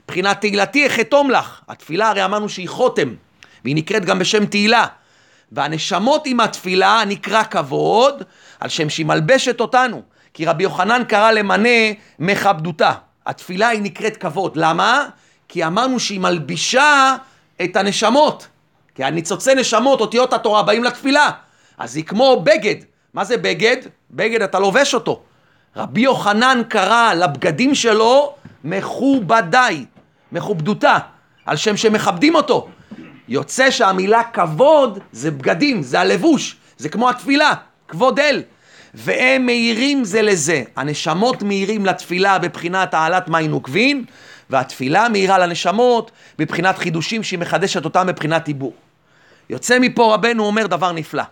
[0.07, 1.61] בחינת תהילתי אחתום לך.
[1.69, 3.13] התפילה הרי אמרנו שהיא חותם,
[3.63, 4.85] והיא נקראת גם בשם תהילה.
[5.51, 8.23] והנשמות עם התפילה נקרא כבוד,
[8.63, 10.01] על שם שהיא מלבשת אותנו.
[10.33, 11.69] כי רבי יוחנן קרא למנה
[12.19, 12.91] מכבדותה.
[13.25, 14.57] התפילה היא נקראת כבוד.
[14.57, 15.05] למה?
[15.47, 17.15] כי אמרנו שהיא מלבישה
[17.63, 18.47] את הנשמות.
[18.95, 21.29] כי הניצוצי נשמות, אותיות התורה, באים לתפילה.
[21.77, 22.75] אז היא כמו בגד.
[23.13, 23.77] מה זה בגד?
[24.11, 25.21] בגד, אתה לובש אותו.
[25.75, 29.85] רבי יוחנן קרא לבגדים שלו מכובדיי,
[30.31, 30.97] מכובדותה,
[31.45, 32.67] על שם שמכבדים אותו.
[33.27, 37.53] יוצא שהמילה כבוד זה בגדים, זה הלבוש, זה כמו התפילה,
[37.87, 38.43] כבוד אל.
[38.93, 40.63] והם מאירים זה לזה.
[40.75, 44.05] הנשמות מאירים לתפילה בבחינת העלת מים נוקבין,
[44.49, 48.73] והתפילה מאירה לנשמות בבחינת חידושים שהיא מחדשת אותם בבחינת עיבור.
[49.49, 51.23] יוצא מפה רבנו אומר דבר נפלא.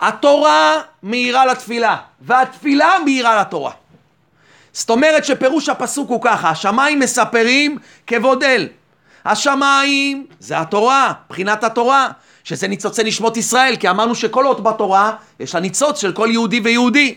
[0.00, 3.72] התורה מאירה לתפילה, והתפילה מאירה לתורה.
[4.72, 8.68] זאת אומרת שפירוש הפסוק הוא ככה, השמיים מספרים כבוד אל.
[9.24, 12.08] השמיים זה התורה, בחינת התורה,
[12.44, 16.60] שזה ניצוצי נשמות ישראל, כי אמרנו שכל אות בתורה יש לה ניצוץ של כל יהודי
[16.60, 17.14] ויהודי.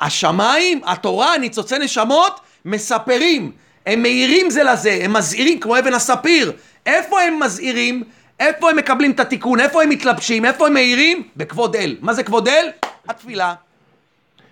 [0.00, 3.52] השמיים, התורה, ניצוצי נשמות, מספרים,
[3.86, 6.52] הם מאירים זה לזה, הם מזהירים כמו אבן הספיר.
[6.86, 8.04] איפה הם מזהירים?
[8.40, 9.60] איפה הם מקבלים את התיקון?
[9.60, 10.44] איפה הם מתלבשים?
[10.44, 11.28] איפה הם מאירים?
[11.36, 11.96] בכבוד אל.
[12.00, 12.68] מה זה כבוד אל?
[13.08, 13.54] התפילה.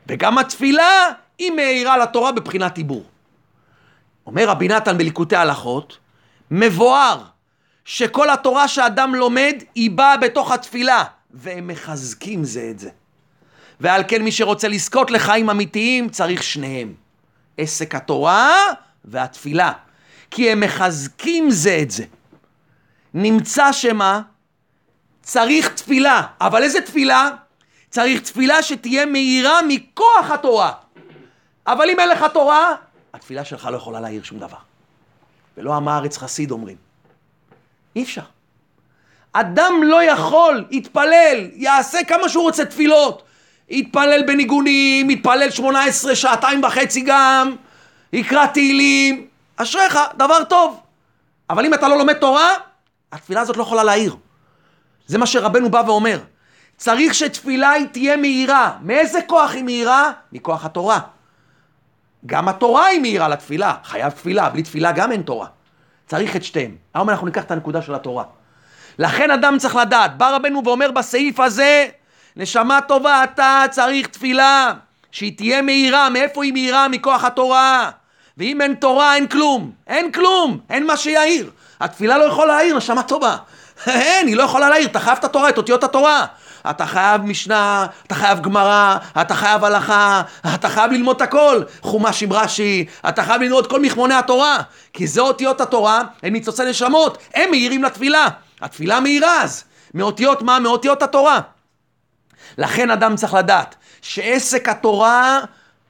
[0.07, 3.05] וגם התפילה היא מאירה לתורה בבחינת עיבור.
[4.27, 5.99] אומר רבי נתן בליקוטי הלכות,
[6.51, 7.23] מבואר
[7.89, 12.91] שכל התורה שאדם לומד היא באה בתוך התפילה, והם מחזקים זה את זה.
[13.81, 16.95] ועל כן מי שרוצה לזכות לחיים אמיתיים צריך שניהם.
[17.59, 18.53] עסק התורה
[19.05, 19.73] והתפילה.
[20.31, 22.05] כי הם מחזקים זה את זה.
[23.15, 24.21] נמצא שמה?
[25.23, 26.27] צריך תפילה.
[26.41, 27.31] אבל איזה תפילה?
[27.91, 30.73] צריך תפילה שתהיה מהירה מכוח התורה.
[31.67, 32.75] אבל אם אין לך תורה,
[33.15, 34.59] התפילה שלך לא יכולה להעיר שום דבר.
[35.57, 36.88] ולא עם הארץ חסיד אומרים.
[37.99, 38.23] אי אפשר.
[39.33, 43.23] אדם לא יכול, יתפלל, יעשה כמה שהוא רוצה תפילות.
[43.69, 47.57] יתפלל בניגונים, יתפלל שמונה עשרה, שעתיים וחצי גם,
[48.13, 50.81] יקרא תהילים, אשריך, דבר טוב.
[51.51, 52.49] אבל אם אתה לא לומד תורה,
[53.13, 54.17] התפילה הזאת לא יכולה להעיר.
[55.07, 56.19] זה מה שרבנו בא ואומר.
[56.77, 58.73] צריך שתפילה היא תהיה מהירה.
[58.83, 60.13] מאיזה כוח היא מהירה?
[60.33, 61.01] מכוח התורה.
[62.27, 63.75] גם התורה היא מהירה לתפילה.
[63.85, 65.47] חייב תפילה, בלי תפילה גם אין תורה.
[66.09, 66.77] צריך את שתיהם.
[66.95, 68.25] היום אנחנו ניקח את הנקודה של התורה.
[68.99, 70.19] לכן אדם צריך לדעת.
[70.19, 71.87] בא רבנו ואומר בסעיף הזה,
[72.37, 74.73] נשמה טובה, אתה צריך תפילה,
[75.13, 76.11] שהיא תהיה מהירה.
[76.11, 76.89] מאיפה היא מהירה?
[76.89, 77.91] מכוח התורה.
[78.39, 79.73] ואם אין תורה, אין כלום.
[79.87, 81.51] אין כלום, אין מה שיעיר.
[81.81, 83.37] התפילה לא יכולה להעיר, נשמה טובה.
[83.87, 86.27] אין, היא לא יכולה להעיר, אתה חייב את התורה, את אותיות התורה.
[86.71, 90.23] אתה חייב משנה, אתה חייב גמרא, אתה חייב הלכה,
[90.55, 91.63] אתה חייב ללמוד את הכל.
[91.81, 94.59] חומש עם רש"י, אתה חייב ללמוד כל מכמוני התורה.
[94.93, 98.27] כי זה אותיות התורה, הם ניצוצי נשמות, הם מאירים לתפילה.
[98.61, 99.65] התפילה מאירה אז.
[99.95, 100.59] מאותיות מה?
[100.59, 101.41] מאותיות התורה.
[102.59, 105.41] לכן אדם צריך לדעת שעסק התורה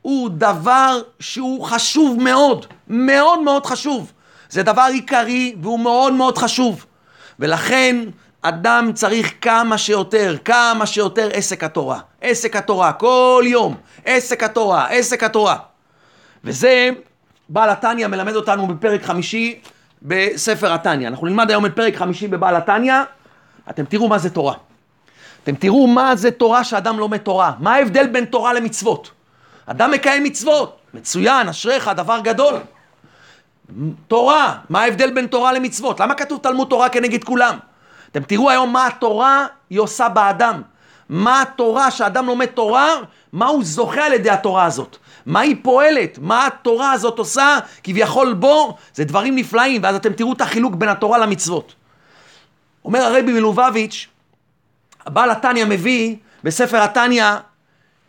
[0.02, 4.12] הוא דבר שהוא חשוב מאוד, מאוד מאוד חשוב.
[4.50, 6.84] זה דבר עיקרי והוא מאוד מאוד חשוב.
[7.38, 7.96] ולכן
[8.42, 12.00] אדם צריך כמה שיותר, כמה שיותר עסק התורה.
[12.20, 13.74] עסק התורה, כל יום.
[14.04, 15.56] עסק התורה, עסק התורה.
[16.44, 16.90] וזה
[17.48, 19.60] בעל התניא מלמד אותנו בפרק חמישי
[20.02, 21.08] בספר התניא.
[21.08, 22.94] אנחנו נלמד היום את פרק חמישי בבעל התניא.
[23.70, 24.54] אתם תראו מה זה תורה.
[25.42, 27.52] אתם תראו מה זה תורה שאדם לומד תורה.
[27.58, 29.10] מה ההבדל בין תורה למצוות?
[29.66, 32.54] אדם מקיים מצוות, מצוין, אשריך, דבר גדול.
[34.08, 36.00] תורה, מה ההבדל בין תורה למצוות?
[36.00, 37.58] למה כתוב תלמוד תורה כנגד כולם?
[38.10, 40.62] אתם תראו היום מה התורה היא עושה באדם.
[41.08, 42.94] מה התורה, שאדם לומד תורה,
[43.32, 44.96] מה הוא זוכה על ידי התורה הזאת.
[45.26, 50.32] מה היא פועלת, מה התורה הזאת עושה, כביכול בו, זה דברים נפלאים, ואז אתם תראו
[50.32, 51.74] את החילוק בין התורה למצוות.
[52.84, 54.06] אומר הרבי מלובביץ',
[55.06, 57.24] הבעל התניא מביא בספר התניא,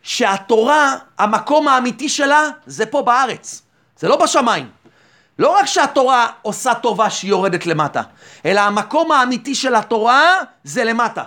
[0.02, 3.62] שהתורה, המקום האמיתי שלה, זה פה בארץ,
[3.98, 4.79] זה לא בשמיים.
[5.40, 8.02] לא רק שהתורה עושה טובה שהיא יורדת למטה,
[8.44, 11.24] אלא המקום האמיתי של התורה זה למטה.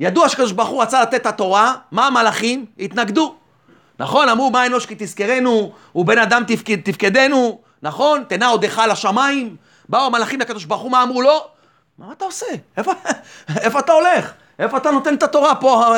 [0.00, 2.66] ידוע שקדוש ברוך הוא רצה לתת את התורה, מה המלאכים?
[2.78, 3.34] התנגדו.
[3.98, 4.28] נכון?
[4.28, 8.24] אמרו מה אנוש כי תזכרנו, ובן אדם תפקד, תפקדנו, נכון?
[8.28, 9.56] תנע עודך לשמיים.
[9.88, 11.44] באו המלאכים לקדוש ברוך הוא, מה אמרו לו?
[11.98, 12.46] מה אתה עושה?
[12.76, 12.92] איפה,
[13.64, 14.32] איפה אתה הולך?
[14.58, 15.94] איפה אתה נותן את התורה פה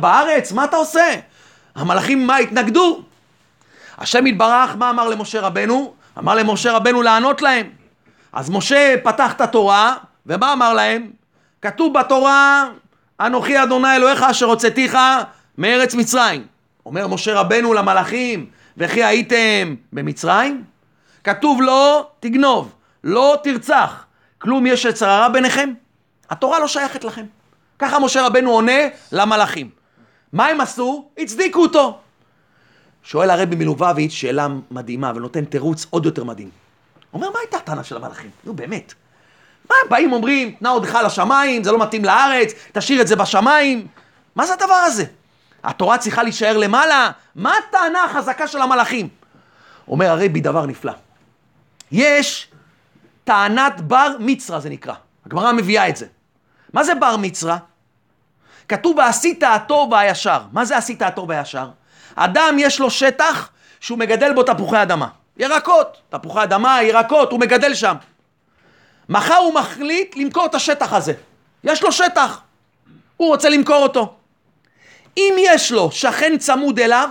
[0.00, 0.52] בארץ?
[0.52, 1.14] מה אתה עושה?
[1.74, 3.02] המלאכים מה התנגדו?
[3.98, 5.94] השם יתברך, מה אמר למשה רבנו?
[6.18, 7.70] אמר למשה רבנו לענות להם.
[8.32, 9.94] אז משה פתח את התורה,
[10.26, 11.10] ומה אמר להם?
[11.62, 12.68] כתוב בתורה,
[13.20, 14.98] אנוכי אדוני אלוהיך אשר הוצאתיך
[15.58, 16.46] מארץ מצרים.
[16.86, 18.46] אומר משה רבנו למלאכים,
[18.76, 20.64] וכי הייתם במצרים?
[21.24, 22.72] כתוב לא תגנוב,
[23.04, 24.04] לא תרצח,
[24.38, 25.72] כלום יש יצר הרע ביניכם?
[26.30, 27.24] התורה לא שייכת לכם.
[27.78, 28.80] ככה משה רבנו עונה
[29.12, 29.70] למלאכים.
[30.32, 31.08] מה הם עשו?
[31.18, 31.98] הצדיקו אותו.
[33.04, 36.50] שואל הרבי מלובביץ' שאלה מדהימה ונותן תירוץ עוד יותר מדהים.
[37.12, 38.30] אומר, מה הייתה הטענה של המלאכים?
[38.44, 38.94] נו, באמת.
[39.70, 43.86] מה הם באים אומרים, תנא עודך לשמיים, זה לא מתאים לארץ, תשאיר את זה בשמיים?
[44.36, 45.04] מה זה הדבר הזה?
[45.64, 47.10] התורה צריכה להישאר למעלה?
[47.34, 49.08] מה הטענה החזקה של המלאכים?
[49.88, 50.92] אומר הרבי דבר נפלא.
[51.92, 52.50] יש
[53.24, 54.94] טענת בר מצרה זה נקרא.
[55.26, 56.06] הגמרא מביאה את זה.
[56.72, 57.56] מה זה בר מצרה?
[58.68, 60.40] כתוב ועשית הטוב והישר.
[60.52, 61.68] מה זה עשית הטוב והישר?
[62.16, 63.48] אדם יש לו שטח
[63.80, 65.08] שהוא מגדל בו תפוחי אדמה.
[65.36, 67.94] ירקות, תפוחי אדמה, ירקות, הוא מגדל שם.
[69.08, 71.12] מחר הוא מחליט למכור את השטח הזה.
[71.64, 72.40] יש לו שטח,
[73.16, 74.14] הוא רוצה למכור אותו.
[75.16, 77.08] אם יש לו שכן צמוד אליו,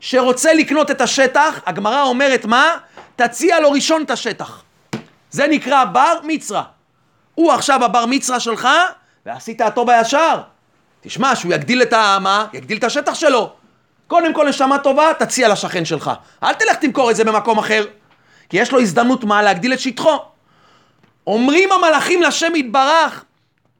[0.00, 2.76] שרוצה לקנות את השטח, הגמרא אומרת מה?
[3.16, 4.62] תציע לו ראשון את השטח.
[5.30, 6.62] זה נקרא בר מצרה.
[7.34, 8.68] הוא עכשיו הבר מצרה שלך,
[9.26, 10.40] ועשית הטוב הישר.
[11.00, 12.18] תשמע, שהוא יגדיל את ה...
[12.20, 12.46] מה?
[12.52, 13.52] יגדיל את השטח שלו.
[14.06, 16.10] קודם כל נשמה טובה, תציע לשכן שלך.
[16.42, 17.84] אל תלך תמכור את זה במקום אחר.
[18.48, 19.42] כי יש לו הזדמנות מה?
[19.42, 20.18] להגדיל את שטחו.
[21.26, 23.24] אומרים המלאכים לשם יתברך,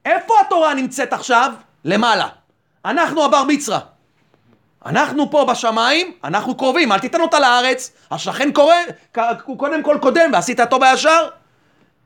[0.04, 1.52] איפה התורה נמצאת עכשיו?
[1.84, 2.28] למעלה.
[2.84, 3.78] אנחנו הבר מצרה.
[4.86, 8.74] אנחנו פה בשמיים, אנחנו קרובים, אל תיתן אותה לארץ, השכן קורא,
[9.44, 11.28] הוא קודם כל קודם, ועשית טוב הישר.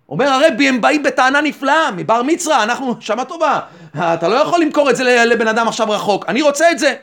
[0.09, 3.61] אומר הרבי, הם באים בטענה נפלאה, מבר מצרה, אנחנו, שמה טובה,
[3.99, 6.95] אתה לא יכול למכור את זה לבן אדם עכשיו רחוק, אני רוצה את זה.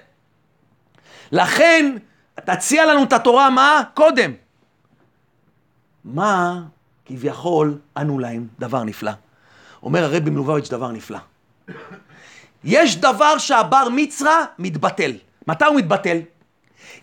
[1.32, 1.98] לכן,
[2.46, 3.84] תציע לנו את התורה, מה?
[3.94, 4.32] קודם.
[6.06, 6.62] מה
[7.06, 8.48] כביכול ענו להם?
[8.60, 9.12] דבר נפלא.
[9.84, 11.20] אומר הרבי מלובביץ' דבר נפלא.
[12.63, 15.12] יש דבר שהבר מצרה מתבטל.
[15.48, 16.18] מתי הוא מתבטל?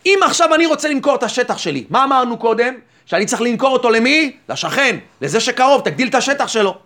[0.06, 2.74] אם עכשיו אני רוצה למכור את השטח שלי, מה אמרנו קודם?
[3.06, 4.36] שאני צריך למכור אותו למי?
[4.48, 6.78] לשכן, לזה שקרוב, תגדיל את השטח שלו.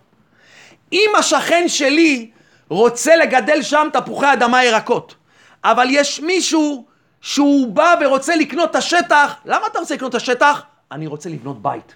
[0.93, 2.29] אם השכן שלי
[2.69, 5.15] רוצה לגדל שם תפוחי אדמה ירקות,
[5.63, 6.85] אבל יש מישהו
[7.21, 10.61] שהוא בא ורוצה לקנות את השטח, למה אתה רוצה לקנות את השטח?
[10.91, 11.95] אני רוצה לבנות בית.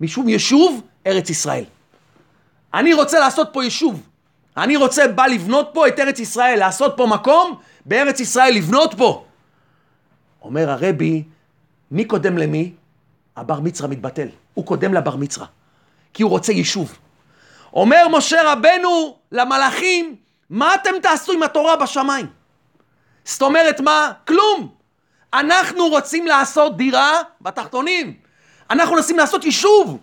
[0.00, 1.64] משום יישוב, ארץ ישראל.
[2.74, 4.02] אני רוצה לעשות פה יישוב.
[4.56, 9.24] אני רוצה, בא לבנות פה את ארץ ישראל, לעשות פה מקום בארץ ישראל, לבנות פה.
[10.42, 11.22] אומר הרבי,
[11.90, 12.72] מי קודם למי?
[13.36, 14.28] הבר מצווה מתבטל.
[14.54, 15.46] הוא קודם לבר מצווה.
[16.14, 16.98] כי הוא רוצה יישוב.
[17.72, 20.16] אומר משה רבנו למלאכים,
[20.50, 22.26] מה אתם תעשו עם התורה בשמיים?
[23.24, 24.12] זאת אומרת מה?
[24.26, 24.68] כלום.
[25.34, 28.14] אנחנו רוצים לעשות דירה בתחתונים.
[28.70, 29.98] אנחנו רוצים לעשות יישוב.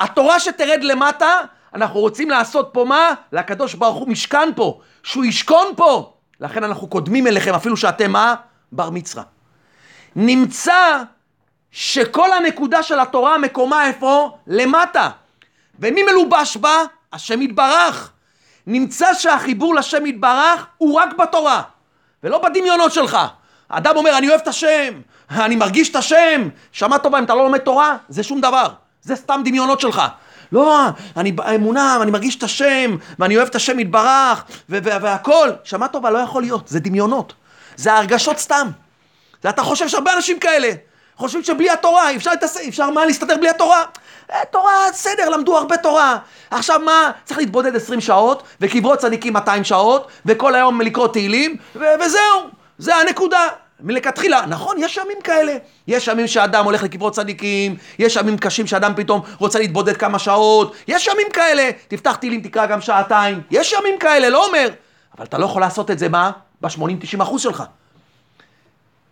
[0.00, 1.40] התורה שתרד למטה,
[1.74, 3.14] אנחנו רוצים לעשות פה מה?
[3.32, 6.12] לקדוש ברוך הוא משכן פה, שהוא ישכון פה.
[6.40, 8.34] לכן אנחנו קודמים אליכם, אפילו שאתם מה?
[8.72, 9.22] בר מצווה.
[10.16, 11.02] נמצא
[11.70, 14.38] שכל הנקודה של התורה מקומה איפה?
[14.46, 15.10] למטה.
[15.78, 16.82] ומי מלובש בה?
[17.12, 18.12] השם יתברך.
[18.66, 21.62] נמצא שהחיבור לשם יתברך הוא רק בתורה,
[22.24, 23.18] ולא בדמיונות שלך.
[23.70, 26.48] האדם אומר, אני אוהב את השם, אני מרגיש את השם.
[26.72, 28.68] שמע טובה, אם אתה לא לומד תורה, זה שום דבר.
[29.02, 30.02] זה סתם דמיונות שלך.
[30.52, 30.80] לא,
[31.16, 35.50] אני באמונה, אני מרגיש את השם, ואני אוהב את השם יתברך, והכל.
[35.64, 37.32] שמע טובה, לא יכול להיות, זה דמיונות.
[37.76, 38.68] זה הרגשות סתם.
[39.42, 40.70] זה אתה חושב שהרבה אנשים כאלה.
[41.16, 42.30] חושבים שבלי התורה, אפשר,
[42.68, 43.82] אפשר מה להסתדר בלי התורה?
[44.32, 46.18] אה, תורה, בסדר, למדו הרבה תורה.
[46.50, 51.84] עכשיו מה, צריך להתבודד 20 שעות, וקברות צדיקים 200 שעות, וכל היום לקרוא תהילים, ו-
[52.00, 53.48] וזהו, זה הנקודה.
[53.80, 55.56] מלכתחילה, נכון, יש ימים כאלה.
[55.88, 60.74] יש ימים שאדם הולך לקברות צדיקים, יש ימים קשים שאדם פתאום רוצה להתבודד כמה שעות,
[60.88, 61.70] יש ימים כאלה.
[61.88, 63.40] תפתח תהילים, תקרא גם שעתיים.
[63.50, 64.68] יש ימים כאלה, לא אומר.
[65.18, 66.30] אבל אתה לא יכול לעשות את זה, מה?
[66.60, 67.62] ב-80-90 אחוז שלך.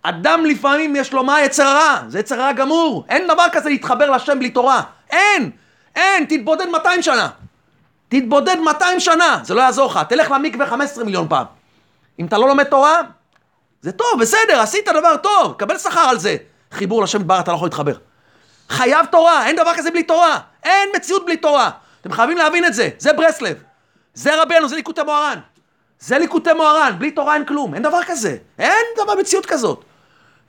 [0.03, 3.05] אדם לפעמים יש לו מה יצר רע, זה יצר רע גמור.
[3.09, 4.83] אין דבר כזה להתחבר לשם בלי תורה.
[5.13, 5.51] אין,
[5.97, 7.29] אין, תתבודד 200 שנה.
[8.09, 10.01] תתבודד 200 שנה, זה לא יעזור לך.
[10.09, 11.47] תלך למקווה 15 מיליון פעם.
[12.19, 13.01] אם אתה לא לומד תורה,
[13.83, 16.37] זה טוב, בסדר, עשית דבר טוב, קבל שכר על זה.
[16.73, 17.95] חיבור לשם דבר אתה לא יכול להתחבר.
[18.69, 20.39] חייב תורה, אין דבר כזה בלי תורה.
[20.65, 21.71] אין מציאות בלי תורה.
[22.01, 23.57] אתם חייבים להבין את זה, זה ברסלב.
[24.15, 25.39] זה רבנו, זה ליקוטי מוהר"ן.
[26.01, 28.37] זה ליקוטי מוהר"ן, בלי תורה אין כלום, אין דבר כזה.
[28.59, 29.85] אין דבר מציאות כזאת.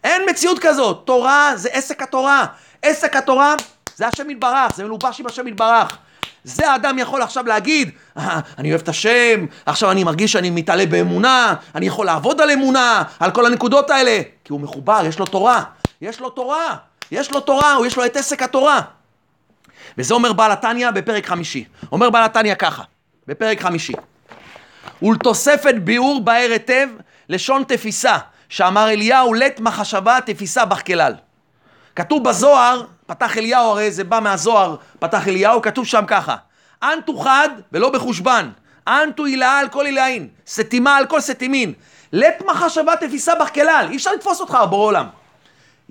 [0.03, 1.01] אין מציאות כזאת.
[1.05, 2.45] תורה זה עסק התורה.
[2.81, 3.55] עסק התורה
[3.95, 5.97] זה השם יתברך, זה מלובש עם השם יתברך.
[6.43, 10.85] זה האדם יכול עכשיו להגיד, אה, אני אוהב את השם, עכשיו אני מרגיש שאני מתעלה
[10.85, 14.21] באמונה, אני יכול לעבוד על אמונה, על כל הנקודות האלה.
[14.43, 15.63] כי הוא מחובר, יש לו תורה.
[16.01, 16.75] יש לו תורה.
[17.11, 18.81] יש לו תורה, הוא יש לו את עסק התורה.
[19.97, 21.65] וזה אומר בעל התניא בפרק חמישי.
[21.91, 22.83] אומר בעל התניא ככה,
[23.27, 23.93] בפרק חמישי.
[25.01, 26.87] ולתוספת ביאור באר היטב,
[27.29, 28.17] לשון תפיסה,
[28.49, 31.13] שאמר אליהו, לית מחשבה תפיסה בך כלל.
[31.95, 36.35] כתוב בזוהר, פתח אליהו, הרי זה בא מהזוהר, פתח אליהו, כתוב שם ככה,
[36.83, 38.49] אנטו חד ולא בחושבן,
[38.87, 41.73] אנטו הילאה על כל הילאין, סתימה על כל סתימין,
[42.11, 45.07] לית מחשבה תפיסה בך כלל, אי אפשר לתפוס אותך בורא עולם.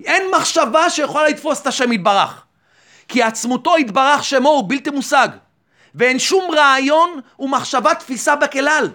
[0.05, 2.43] אין מחשבה שיכולה לתפוס את השם יתברך.
[3.07, 5.27] כי עצמותו יתברך שמו הוא בלתי מושג.
[5.95, 8.89] ואין שום רעיון ומחשבה תפיסה בכלל.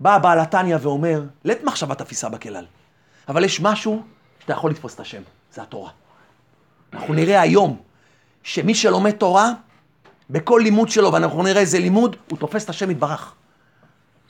[0.00, 2.64] בא בעל התניא ואומר, לית מחשבה תפיסה בכלל.
[3.28, 4.02] אבל יש משהו
[4.42, 5.90] שאתה יכול לתפוס את השם, זה התורה.
[6.92, 7.76] אנחנו נראה היום
[8.42, 9.50] שמי שלומד תורה,
[10.30, 13.34] בכל לימוד שלו, ואנחנו נראה איזה לימוד, הוא תופס את השם יתברך.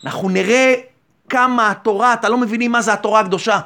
[0.05, 0.75] אנחנו נראה
[1.29, 3.61] כמה התורה, אתה לא מבינים מה זה התורה הקדושה.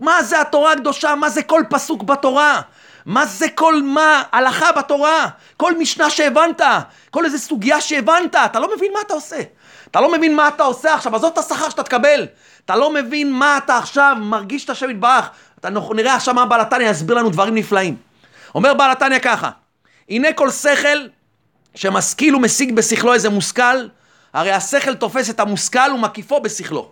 [0.00, 1.14] מה זה התורה הקדושה?
[1.14, 2.60] מה זה כל פסוק בתורה?
[3.06, 5.28] מה זה כל מה, הלכה בתורה?
[5.56, 6.60] כל משנה שהבנת,
[7.10, 9.40] כל איזה סוגיה שהבנת, אתה לא מבין מה אתה עושה.
[9.90, 12.26] אתה לא מבין מה אתה עושה עכשיו, עזוב את השכר שאתה תקבל.
[12.64, 15.30] אתה לא מבין מה אתה עכשיו מרגיש את השם יתברך.
[15.64, 17.96] אנחנו נראה עכשיו מה בעל התניא יסביר לנו דברים נפלאים.
[18.54, 19.50] אומר בעל התניא ככה,
[20.08, 21.06] הנה כל שכל
[21.74, 23.86] שמשכיל ומשיג בשכלו איזה מושכל,
[24.32, 26.90] הרי השכל תופס את המושכל ומקיפו בשכלו.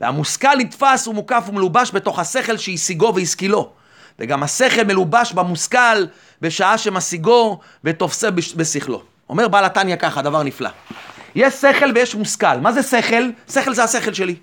[0.00, 3.70] והמושכל נתפס ומוקף ומלובש בתוך השכל שהשיגו והשכילו.
[4.18, 6.06] וגם השכל מלובש במושכל
[6.40, 9.02] בשעה שמשיגו ותופסה בשכלו.
[9.28, 10.70] אומר בעל התניא ככה, דבר נפלא.
[11.34, 12.60] יש שכל ויש מושכל.
[12.60, 13.30] מה זה שכל?
[13.52, 14.36] שכל זה השכל שלי.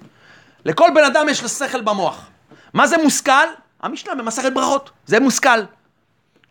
[0.65, 2.27] לכל בן אדם יש שכל במוח.
[2.73, 3.47] מה זה מושכל?
[3.81, 4.89] המשנה במסכת ברכות.
[5.05, 5.59] זה מושכל.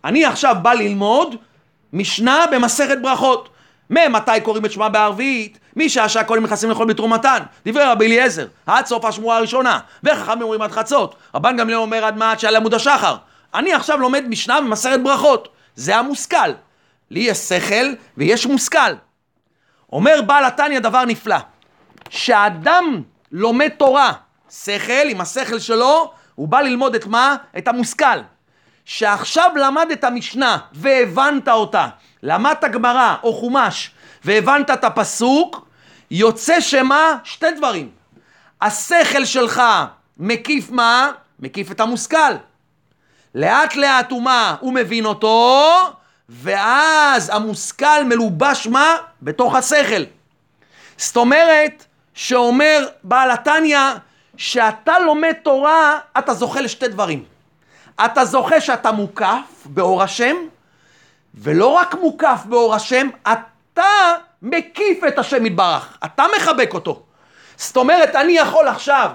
[0.04, 1.36] אני עכשיו בא ללמוד
[1.92, 3.48] משנה במסכת ברכות.
[3.90, 5.58] ממתי קוראים את שמע בערבית?
[5.76, 7.38] משעה שהכהנים נכנסים לאכול בתרומתן.
[7.66, 9.78] דברי רבי אליעזר, עד סוף השמועה הראשונה.
[10.04, 11.14] וחכמים אומרים עד חצות.
[11.34, 13.16] רבן גמליאל אומר עד מעט שעל עמוד השחר.
[13.54, 15.48] אני עכשיו לומד משנה במסכת ברכות.
[15.76, 16.50] זה המושכל.
[17.10, 18.92] לי יש שכל ויש מושכל.
[19.92, 21.36] אומר בעל התניא דבר נפלא.
[22.10, 24.12] שאדם לומד תורה,
[24.50, 27.36] שכל, עם השכל שלו, הוא בא ללמוד את מה?
[27.58, 28.18] את המושכל.
[28.84, 31.88] שעכשיו למד את המשנה והבנת אותה,
[32.22, 33.90] למדת גמרא או חומש,
[34.24, 35.68] והבנת את הפסוק,
[36.10, 37.16] יוצא שמה?
[37.24, 37.90] שתי דברים.
[38.60, 39.62] השכל שלך
[40.18, 41.10] מקיף מה?
[41.40, 42.32] מקיף את המושכל.
[43.34, 44.56] לאט לאט הוא מה?
[44.60, 45.70] הוא מבין אותו,
[46.28, 48.94] ואז המושכל מלובש מה?
[49.22, 50.02] בתוך השכל.
[50.96, 53.78] זאת אומרת, שאומר בעל התניא,
[54.36, 57.24] שאתה לומד תורה, אתה זוכה לשתי דברים.
[58.04, 60.36] אתה זוכה שאתה מוקף באור השם,
[61.34, 63.84] ולא רק מוקף באור השם, אתה
[64.42, 67.02] מקיף את השם יתברך, אתה מחבק אותו.
[67.56, 69.10] זאת אומרת, אני יכול עכשיו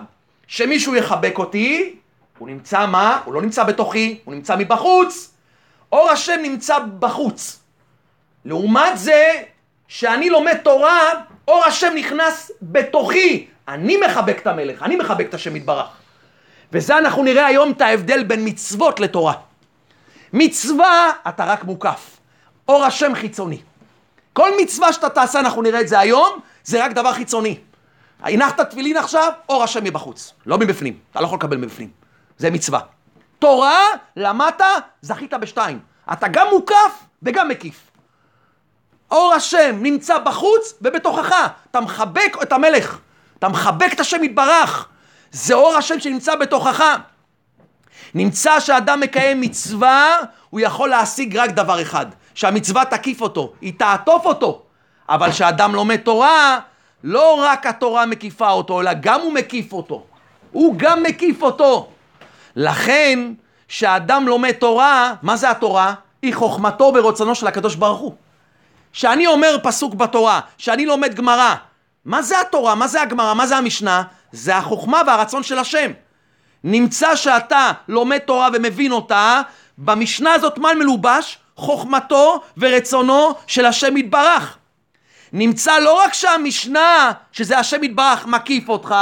[0.48, 1.96] שמישהו יחבק אותי,
[2.38, 3.22] הוא נמצא מה?
[3.26, 5.34] הוא לא נמצא בתוכי, הוא נמצא מבחוץ.
[5.92, 7.60] אור השם נמצא בחוץ.
[8.46, 9.34] לעומת זה,
[9.88, 11.00] שאני לומד תורה,
[11.48, 13.48] אור השם נכנס בתוכי.
[13.70, 15.88] אני מחבק את המלך, אני מחבק את השם יתברך.
[16.74, 19.34] וזה אנחנו נראה היום את ההבדל בין מצוות לתורה.
[20.34, 22.18] מצווה, אתה רק מוקף.
[22.68, 23.62] אור השם חיצוני.
[24.34, 27.60] כל מצווה שאתה תעשה, אנחנו נראה את זה היום, זה רק דבר חיצוני.
[28.24, 30.98] הנחת תפילין עכשיו, אור השם מבחוץ, לא מבפנים.
[31.12, 31.90] אתה לא יכול לקבל מבפנים.
[32.38, 32.80] זה מצווה.
[33.40, 33.80] תורה,
[34.16, 34.64] למדת,
[35.02, 35.80] זכית בשתיים.
[36.14, 37.92] אתה גם מוקף וגם מקיף.
[39.12, 41.36] אור השם נמצא בחוץ ובתוכך.
[41.72, 43.00] אתה מחבק את המלך.
[43.40, 44.88] אתה מחבק את השם יתברך.
[45.32, 46.84] זה אור השם שנמצא בתוכך.
[48.14, 50.18] נמצא שאדם מקיים מצווה,
[50.50, 54.62] הוא יכול להשיג רק דבר אחד, שהמצווה תקיף אותו, היא תעטוף אותו.
[55.10, 56.60] אבל כשאדם לומד תורה,
[57.04, 60.04] לא רק התורה מקיפה אותו, אלא גם הוא מקיף אותו.
[60.52, 61.90] הוא גם מקיף אותו.
[62.56, 63.20] לכן,
[63.68, 65.94] כשאדם לומד תורה, מה זה התורה?
[66.22, 68.14] היא חוכמתו ורצונו של הקדוש ברוך הוא.
[68.94, 71.56] כשאני אומר פסוק בתורה, כשאני לומד גמרא,
[72.06, 72.76] מה זה התורה?
[72.76, 73.34] מה זה הגמרא?
[73.34, 74.04] מה זה המשנה?
[74.32, 75.92] זה החוכמה והרצון של השם.
[76.64, 79.42] נמצא שאתה לומד תורה ומבין אותה,
[79.78, 81.38] במשנה הזאת מה מלובש?
[81.56, 84.58] חוכמתו ורצונו של השם יתברך.
[85.34, 88.96] נמצא לא רק שהמשנה, שזה השם יתברך, מקיף אותך,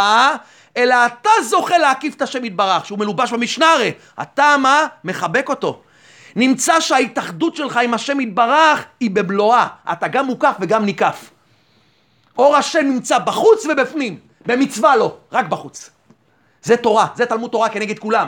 [0.77, 3.91] אלא אתה זוכה להקיף את השם יתברך, שהוא מלובש במשנה הרי.
[4.21, 4.87] אתה מה?
[5.03, 5.81] מחבק אותו.
[6.35, 9.67] נמצא שההתאחדות שלך עם השם יתברך היא בבלואה.
[9.91, 11.29] אתה גם מוקף וגם ניקף.
[12.37, 14.19] אור השם נמצא בחוץ ובפנים.
[14.45, 15.89] במצווה לא, רק בחוץ.
[16.63, 18.27] זה תורה, זה תלמוד תורה כנגד כולם.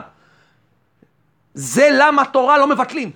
[1.53, 3.11] זה למה תורה לא מבטלים.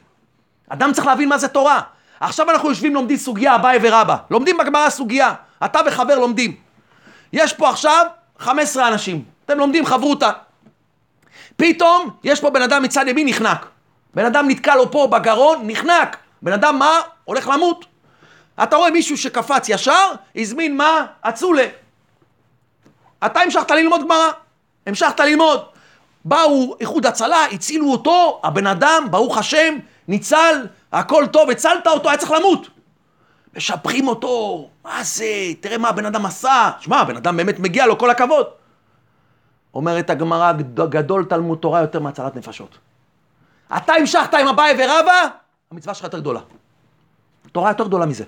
[0.70, 1.82] אדם צריך להבין מה זה תורה.
[2.20, 4.16] עכשיו אנחנו יושבים לומדים סוגיה אביי ורבא.
[4.30, 5.34] לומדים בגמרא סוגיה.
[5.66, 6.56] אתה וחבר לומדים.
[7.34, 8.06] יש פה עכשיו
[8.40, 9.24] 15 אנשים.
[9.46, 10.32] אתם לומדים חברותה.
[11.56, 13.66] פתאום יש פה בן אדם מצד ימין נחנק.
[14.14, 16.18] בן אדם נתקע לו פה בגרון, נחנק.
[16.42, 17.00] בן אדם מה?
[17.24, 17.86] הולך למות.
[18.64, 21.06] אתה רואה מישהו שקפץ ישר, הזמין מה?
[21.22, 21.68] אצולה.
[23.26, 24.32] אתה המשכת ללמוד גמרא.
[24.88, 25.66] המשכת ללמוד.
[26.26, 29.76] באו איחוד הצלה, הצילו אותו, הבן אדם, ברוך השם,
[30.08, 32.68] ניצל, הכל טוב, הצלת אותו, היה צריך למות.
[33.58, 35.26] משבחים אותו, מה זה,
[35.60, 36.72] תראה מה הבן אדם עשה.
[36.80, 38.46] שמע, הבן אדם באמת מגיע לו כל הכבוד.
[39.74, 42.78] אומרת הגמרא, גדול תלמוד תורה יותר מהצלת נפשות.
[43.78, 45.28] אתה המשכת עם אביי ורבא,
[45.72, 46.40] המצווה שלך יותר גדולה.
[47.52, 48.24] תורה יותר גדולה מזה.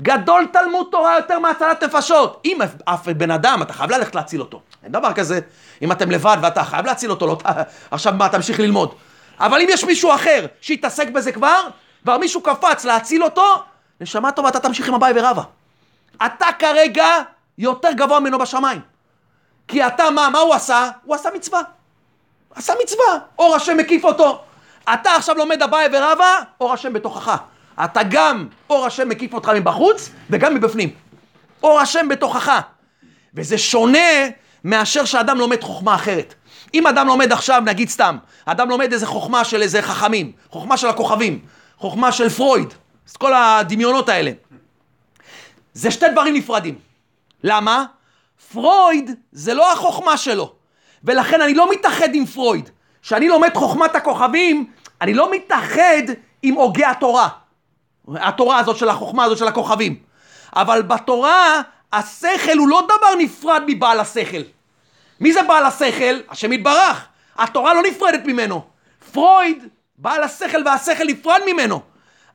[0.00, 2.40] גדול תלמוד תורה יותר מהצלת נפשות.
[2.44, 4.60] אם אף בן אדם, אתה חייב ללכת להציל אותו.
[4.84, 5.40] אין דבר כזה,
[5.82, 7.38] אם אתם לבד ואתה חייב להציל אותו, לא,
[7.90, 8.94] עכשיו מה, תמשיך ללמוד.
[9.40, 11.68] אבל אם יש מישהו אחר שהתעסק בזה כבר,
[12.02, 13.62] כבר מישהו קפץ להציל אותו,
[14.00, 15.42] נשמה טובה, אתה תמשיך עם אביי ורבא.
[16.26, 17.06] אתה כרגע
[17.58, 18.80] יותר גבוה ממנו בשמיים.
[19.68, 20.90] כי אתה, מה, מה הוא עשה?
[21.04, 21.60] הוא עשה מצווה.
[22.54, 24.44] עשה מצווה, אור השם מקיף אותו.
[24.94, 27.36] אתה עכשיו לומד אביי ורבא, אור השם בתוכך.
[27.84, 30.90] אתה גם, אור השם מקיף אותך מבחוץ וגם מבפנים.
[31.62, 32.60] אור השם בתוכך.
[33.34, 34.28] וזה שונה
[34.64, 36.34] מאשר שאדם לומד חוכמה אחרת.
[36.74, 40.86] אם אדם לומד עכשיו, נגיד סתם, אדם לומד איזה חוכמה של איזה חכמים, חוכמה של
[40.86, 41.38] הכוכבים,
[41.76, 42.68] חוכמה של פרויד,
[43.08, 44.30] אז כל הדמיונות האלה.
[45.74, 46.78] זה שתי דברים נפרדים.
[47.44, 47.84] למה?
[48.52, 50.52] פרויד זה לא החוכמה שלו,
[51.04, 52.70] ולכן אני לא מתאחד עם פרויד.
[53.02, 56.02] כשאני לומד חוכמת הכוכבים, אני לא מתאחד
[56.42, 57.28] עם הוגי התורה.
[58.08, 59.96] התורה הזאת של החוכמה הזאת של הכוכבים.
[60.56, 61.60] אבל בתורה,
[61.92, 64.42] השכל הוא לא דבר נפרד מבעל השכל.
[65.20, 66.20] מי זה בעל השכל?
[66.28, 67.06] השם יתברך.
[67.38, 68.64] התורה לא נפרדת ממנו.
[69.12, 71.80] פרויד, בעל השכל והשכל נפרד ממנו.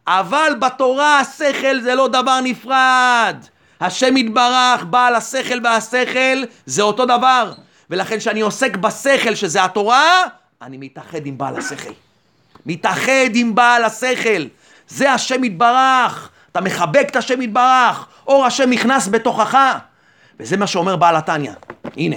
[0.08, 3.36] אבל בתורה השכל זה לא דבר נפרד.
[3.82, 7.54] השם יתברך, בעל השכל והשכל זה אותו דבר.
[7.90, 10.24] ולכן כשאני עוסק בשכל שזה התורה,
[10.62, 11.92] אני מתאחד עם בעל השכל.
[12.66, 14.48] מתאחד עם בעל השכל.
[14.88, 16.30] זה השם יתברך.
[16.52, 18.08] אתה מחבק את השם יתברך.
[18.28, 19.58] אור השם נכנס בתוכך.
[20.40, 21.52] וזה מה שאומר בעל התניא.
[21.98, 22.16] הנה.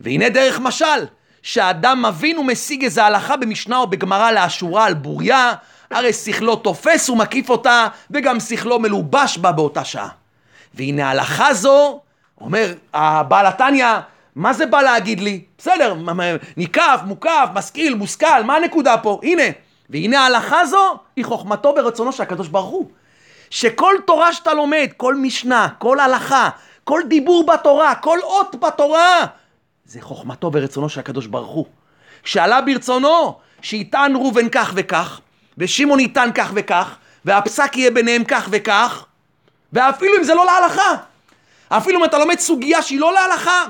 [0.00, 1.06] והנה דרך משל,
[1.42, 5.52] שאדם מבין ומשיג איזה הלכה במשנה או בגמרא לאשורה על בוריה,
[5.90, 10.08] הרי שכלו תופס ומקיף אותה, וגם שכלו מלובש בה באותה שעה.
[10.74, 12.00] והנה הלכה זו,
[12.40, 13.86] אומר הבעל התניא,
[14.36, 15.44] מה זה בא להגיד לי?
[15.58, 15.94] בסדר,
[16.56, 19.20] ניקף, מוקף, משכיל, מושכל, מה הנקודה פה?
[19.22, 19.42] הנה.
[19.90, 22.90] והנה ההלכה זו היא חוכמתו ברצונו של הקדוש ברוך הוא.
[23.50, 26.48] שכל תורה שאתה לומד, כל משנה, כל הלכה,
[26.84, 29.26] כל דיבור בתורה, כל אות בתורה,
[29.84, 31.66] זה חוכמתו ורצונו של הקדוש ברוך הוא.
[32.24, 35.20] שעלה ברצונו שיטען ראובן כך וכך,
[35.58, 39.04] ושמעון יטען כך וכך, והפסק יהיה ביניהם כך וכך,
[39.72, 40.94] ואפילו אם זה לא להלכה,
[41.68, 43.64] אפילו אם אתה לומד סוגיה שהיא לא להלכה,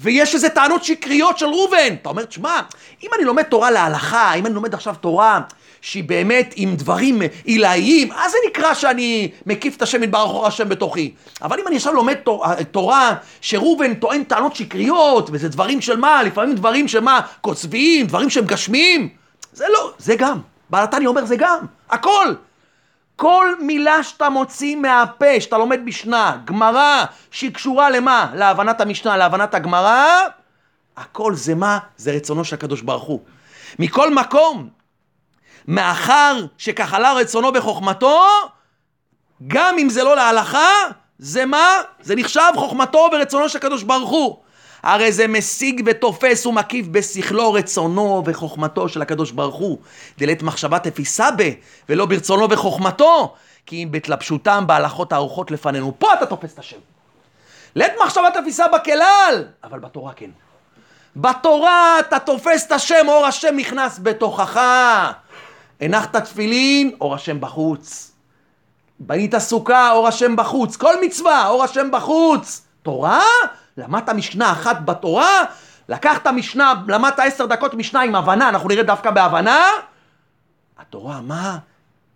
[0.00, 2.60] ויש איזה טענות שקריות של ראובן, אתה אומר, תשמע,
[3.02, 5.40] אם אני לומד תורה להלכה, אם אני לומד עכשיו תורה
[5.80, 10.68] שהיא באמת עם דברים עילאיים, אז זה נקרא שאני מקיף את השם יתברך אור השם
[10.68, 11.12] בתוכי.
[11.42, 12.14] אבל אם אני עכשיו לומד
[12.70, 18.30] תורה שראובן טוען טענות שקריות, וזה דברים של מה, לפעמים דברים של מה, קוצביים, דברים
[18.30, 19.08] שהם גשמיים,
[19.52, 20.38] זה לא, זה גם.
[20.70, 21.58] בעל התניא אומר זה גם,
[21.90, 22.34] הכל.
[23.20, 28.30] כל מילה שאתה מוציא מהפה, שאתה לומד משנה, גמרא, שהיא קשורה למה?
[28.34, 30.06] להבנת המשנה, להבנת הגמרא,
[30.96, 31.78] הכל זה מה?
[31.96, 33.20] זה רצונו של הקדוש ברוך הוא.
[33.78, 34.68] מכל מקום,
[35.68, 38.20] מאחר שכחלה רצונו בחוכמתו,
[39.46, 40.68] גם אם זה לא להלכה,
[41.18, 41.66] זה מה?
[42.00, 44.42] זה נחשב חוכמתו ורצונו של הקדוש ברוך הוא.
[44.82, 49.78] הרי זה משיג ותופס ומקיף בשכלו, רצונו וחוכמתו של הקדוש ברוך הוא.
[50.18, 51.50] דלית מחשבה תפיסה ב,
[51.88, 53.34] ולא ברצונו וחוכמתו,
[53.66, 55.92] כי אם בתלבשותם בהלכות הארוחות לפנינו.
[55.98, 56.76] פה אתה תופס את השם.
[57.74, 60.30] לית מחשבה תפיסה בכלל, אבל בתורה כן.
[61.16, 64.60] בתורה אתה תופס את השם, אור השם נכנס בתוכך.
[65.80, 68.12] הנחת תפילין, אור השם בחוץ.
[69.00, 70.76] בנית סוכה, אור השם בחוץ.
[70.76, 72.62] כל מצווה, אור השם בחוץ.
[72.82, 73.22] תורה?
[73.80, 75.44] למדת משנה אחת בתורה,
[75.88, 79.60] לקחת משנה, למדת עשר דקות משנה עם הבנה, אנחנו נראה דווקא בהבנה.
[80.78, 81.58] התורה, מה?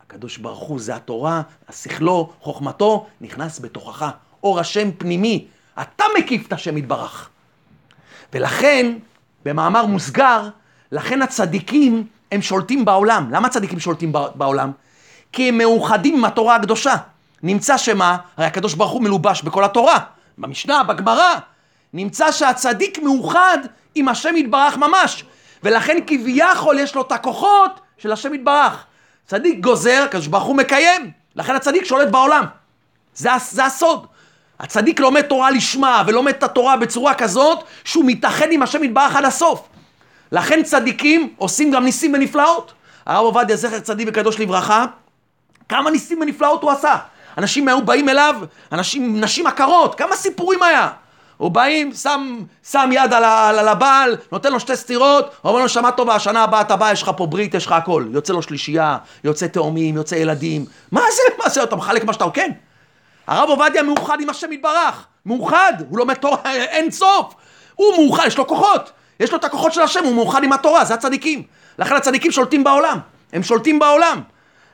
[0.03, 4.11] הקדוש ברוך הוא זה התורה, השכלו, חוכמתו, נכנס בתוכך.
[4.43, 5.47] אור השם פנימי.
[5.81, 7.29] אתה מקיף את השם יתברך.
[8.33, 8.93] ולכן,
[9.45, 10.49] במאמר מוסגר,
[10.93, 13.29] לכן הצדיקים הם שולטים בעולם.
[13.31, 14.73] למה צדיקים שולטים בעולם?
[15.33, 16.95] כי הם מאוחדים עם התורה הקדושה.
[17.43, 18.17] נמצא שמה?
[18.37, 19.99] הרי הקדוש ברוך הוא מלובש בכל התורה.
[20.39, 21.35] במשנה, בגמרא,
[21.95, 23.59] נמצא שהצדיק מאוחד
[23.95, 25.25] עם השם יתברך ממש.
[25.63, 28.85] ולכן כביכול יש לו את הכוחות של השם יתברך.
[29.27, 31.11] צדיק גוזר, הקדוש ברוך הוא מקיים.
[31.37, 32.45] לכן הצדיק שולט בעולם.
[33.15, 34.07] זה, זה הסוד.
[34.61, 39.25] הצדיק לומד תורה לשמה ולומד את התורה בצורה כזאת שהוא מתאחד עם השם יתברך עד
[39.25, 39.69] הסוף.
[40.33, 42.73] לכן צדיקים עושים גם ניסים ונפלאות.
[43.07, 44.85] הרב עובדיה זכר צדיק וקדוש לברכה,
[45.69, 46.97] כמה ניסים ונפלאות הוא עשה.
[47.39, 48.37] אנשים היו באים אליו,
[48.73, 50.91] אנשים, נשים עקרות, כמה סיפורים היה.
[51.37, 52.39] הוא באים, שם,
[52.71, 56.43] שם יד על, על, על הבעל, נותן לו שתי סטירות, אומר לו, שמע טובה, השנה
[56.43, 58.07] הבאה אתה בא, יש לך פה ברית, יש לך הכל.
[58.13, 60.65] יוצא לו שלישייה, יוצא תאומים, יוצא ילדים.
[60.93, 62.51] מה זה, מה זה, אתה מחלק מה שאתה, כן.
[63.27, 65.07] הרב עובדיה מאוחד עם השם יתברך.
[65.27, 67.35] מאוחד, הוא לומד תורה אין סוף.
[67.75, 68.91] הוא מאוחד, יש לו כוחות.
[69.21, 71.43] יש לו את הכוחות של השם, הוא מאוחד עם התורה, זה הצדיקים.
[71.79, 72.99] לכן הצדיקים שולטים בעולם.
[73.33, 74.21] הם שולטים בעולם.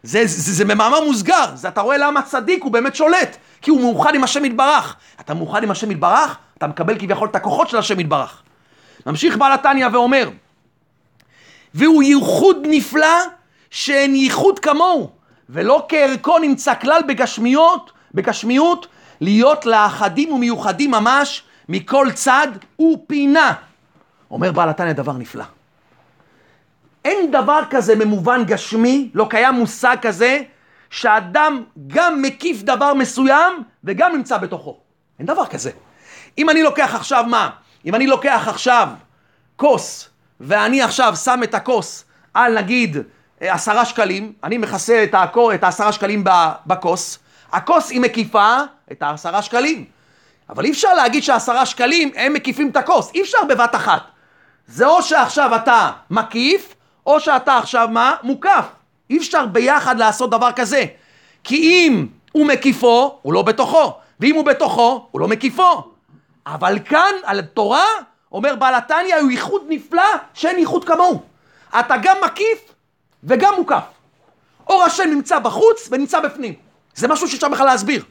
[0.03, 3.81] זה, זה, זה במאמר מוסגר, זה אתה רואה למה צדיק הוא באמת שולט, כי הוא
[3.81, 4.97] מאוחד עם השם יתברך.
[5.21, 8.43] אתה מאוחד עם השם יתברך, אתה מקבל כביכול את הכוחות של השם יתברך.
[9.07, 10.31] ממשיך בעל התניא ואומר,
[11.75, 13.17] והוא ייחוד נפלא
[13.71, 15.11] שאין ייחוד כמוהו,
[15.49, 18.87] ולא כערכו נמצא כלל בגשמיות, בגשמיות,
[19.21, 22.49] להיות לאחדים ומיוחדים ממש מכל צד
[22.81, 23.53] ופינה.
[24.31, 25.45] אומר בעל התניא דבר נפלא.
[27.05, 30.43] אין דבר כזה ממובן גשמי, לא קיים מושג כזה,
[30.91, 34.79] שאדם גם מקיף דבר מסוים וגם נמצא בתוכו.
[35.19, 35.71] אין דבר כזה.
[36.39, 37.51] אם אני לוקח עכשיו מה?
[37.87, 38.89] אם אני לוקח עכשיו
[39.57, 40.09] כוס,
[40.41, 42.05] ואני עכשיו שם את הכוס
[42.35, 42.97] על נגיד
[43.41, 46.25] עשרה שקלים, אני מכסה את, העקור, את העשרה שקלים
[46.67, 47.19] בכוס,
[47.53, 48.57] הכוס היא מקיפה
[48.93, 49.85] את העשרה שקלים.
[50.49, 54.03] אבל אי אפשר להגיד שהעשרה שקלים הם מקיפים את הכוס, אי אפשר בבת אחת.
[54.67, 56.75] זה או שעכשיו אתה מקיף,
[57.07, 58.15] או שאתה עכשיו מה?
[58.23, 58.65] מוקף.
[59.11, 60.85] אי אפשר ביחד לעשות דבר כזה.
[61.45, 63.99] כי אם הוא מקיפו, הוא לא בתוכו.
[64.21, 65.90] ואם הוא בתוכו, הוא לא מקיפו.
[66.55, 67.85] אבל כאן, על התורה,
[68.33, 70.03] אומר בעל התניא, הוא ייחוד נפלא
[70.35, 71.23] שאין ייחוד כמוהו.
[71.81, 72.59] אתה גם מקיף
[73.25, 73.85] וגם מוקף.
[74.69, 76.55] אור השם נמצא בחוץ ונמצא בפנים.
[76.95, 78.05] זה משהו שאפשר בכלל להסביר,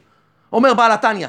[0.52, 1.28] אומר בעל התניא.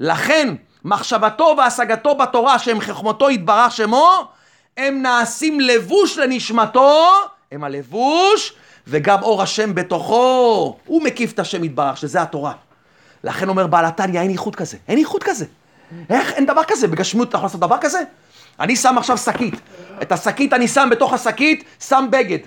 [0.00, 4.28] לכן, מחשבתו והשגתו בתורה, שהם חכמתו יתברך שמו,
[4.76, 7.06] הם נעשים לבוש לנשמתו,
[7.52, 8.52] הם הלבוש,
[8.86, 10.76] וגם אור השם בתוכו.
[10.86, 12.52] הוא מקיף את השם יתברך, שזה התורה.
[13.24, 14.76] לכן אומר בעל התניא, אין ייחוד כזה.
[14.88, 15.44] אין ייחוד כזה.
[16.10, 16.88] איך אין דבר כזה?
[16.88, 18.02] בגשמיות אתה יכול לעשות דבר כזה?
[18.60, 19.54] אני שם עכשיו שקית.
[20.02, 22.38] את השקית אני שם בתוך השקית, שם בגד.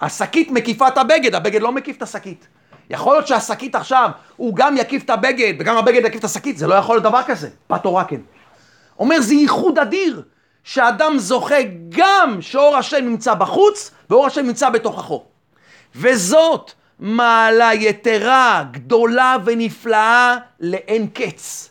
[0.00, 2.46] השקית מקיפה את הבגד, הבגד לא מקיף את השקית.
[2.90, 6.66] יכול להיות שהשקית עכשיו, הוא גם יקיף את הבגד, וגם הבגד יקיף את השקית, זה
[6.66, 7.48] לא יכול להיות דבר כזה.
[7.70, 8.20] בתורה כן.
[8.98, 10.22] אומר, זה ייחוד אדיר,
[10.64, 15.24] שאדם זוכה גם שאור השם נמצא בחוץ, ואור השם נמצא בתוכחו.
[15.96, 21.70] וזאת מעלה יתרה, גדולה ונפלאה לאין קץ,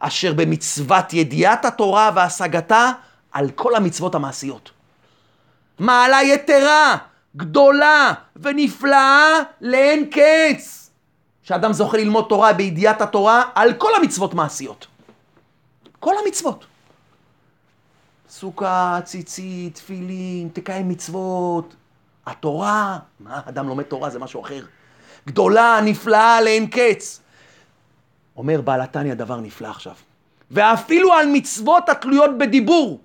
[0.00, 2.90] אשר במצוות ידיעת התורה והשגתה
[3.32, 4.70] על כל המצוות המעשיות.
[5.78, 6.96] מעלה יתרה,
[7.36, 9.28] גדולה ונפלאה
[9.60, 10.90] לאין קץ.
[11.42, 14.86] שאדם זוכה ללמוד תורה בידיעת התורה על כל המצוות מעשיות.
[16.00, 16.66] כל המצוות.
[18.30, 21.74] סוכה, ציצית, תפילין, תקיים מצוות.
[22.26, 24.64] התורה, מה, אדם לומד תורה זה משהו אחר.
[25.26, 27.20] גדולה, נפלאה, לאין קץ.
[28.38, 29.92] אומר בעל התניא דבר נפלא עכשיו.
[30.50, 33.00] ואפילו על מצוות התלויות בדיבור,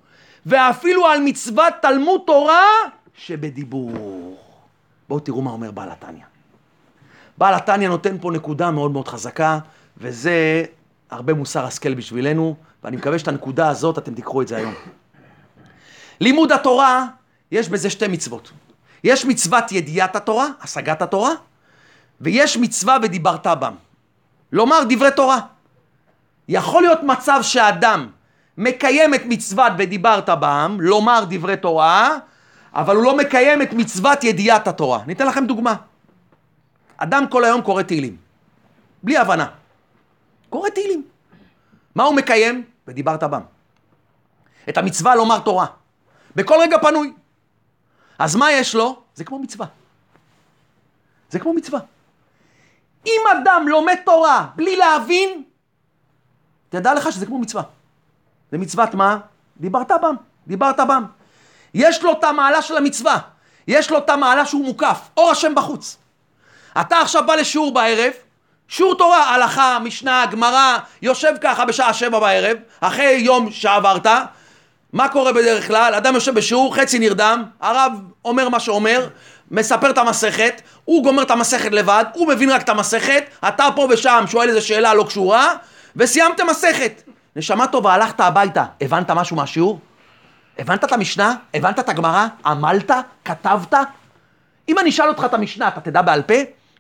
[0.46, 2.66] ואפילו על מצוות תלמוד תורה
[3.16, 4.38] שבדיבור.
[5.10, 6.24] בואו תראו מה אומר בעל התניא.
[7.38, 9.60] בעל התניא נותן פה נקודה מאוד מאוד חזקה,
[9.98, 10.64] וזה
[11.10, 14.74] הרבה מוסר השכל בשבילנו, ואני מקווה שאת הנקודה הזאת אתם תיקחו את זה היום.
[16.20, 17.06] לימוד התורה,
[17.52, 18.52] יש בזה שתי מצוות.
[19.04, 21.32] יש מצוות ידיעת התורה, השגת התורה,
[22.22, 23.74] ויש מצווה ודיברת בם.
[24.54, 25.40] לומר דברי תורה.
[26.48, 28.10] יכול להיות מצב שאדם
[28.58, 32.18] מקיים את מצוות ודיברת בם, לומר דברי תורה,
[32.74, 35.00] אבל הוא לא מקיים את מצוות ידיעת התורה.
[35.08, 35.76] ניתן לכם דוגמה.
[36.98, 38.18] אדם כל היום קורא תהילים,
[39.04, 39.48] בלי הבנה.
[40.50, 41.04] קורא תהילים.
[41.96, 42.64] מה הוא מקיים?
[42.88, 43.42] ודיברת בם.
[44.70, 45.66] את המצווה לומר תורה.
[46.36, 47.14] בכל רגע פנוי.
[48.20, 49.02] אז מה יש לו?
[49.16, 49.68] זה כמו מצווה.
[51.30, 51.80] זה כמו מצווה.
[53.06, 55.44] אם אדם לומד תורה בלי להבין,
[56.70, 57.64] תדע לך שזה כמו מצווה.
[58.52, 59.18] זה מצוות מה?
[59.58, 60.16] דיברת בם,
[60.48, 61.06] דיברת בם.
[61.74, 63.20] יש לו את המעלה של המצווה,
[63.68, 65.98] יש לו את המעלה שהוא מוקף, אור השם בחוץ.
[66.82, 68.12] אתה עכשיו בא לשיעור בערב,
[68.68, 74.08] שיעור תורה, הלכה, משנה, גמרא, יושב ככה בשעה שבע בערב, אחרי יום שעברת,
[74.94, 75.94] מה קורה בדרך כלל?
[75.94, 77.92] אדם יושב בשיעור, חצי נרדם, הרב
[78.26, 79.08] אומר מה שאומר,
[79.52, 83.88] מספר את המסכת, הוא גומר את המסכת לבד, הוא מבין רק את המסכת, אתה פה
[83.90, 85.48] ושם שואל איזה שאלה לא קשורה,
[85.96, 87.04] וסיימתם מסכת.
[87.36, 89.80] נשמה טובה, הלכת הביתה, הבנת משהו מהשיעור?
[90.60, 91.36] הבנת את המשנה?
[91.54, 92.28] הבנת את הגמרא?
[92.46, 92.92] עמלת?
[93.26, 93.74] כתבת?
[94.70, 96.34] אם אני אשאל אותך את המשנה, אתה תדע בעל פה?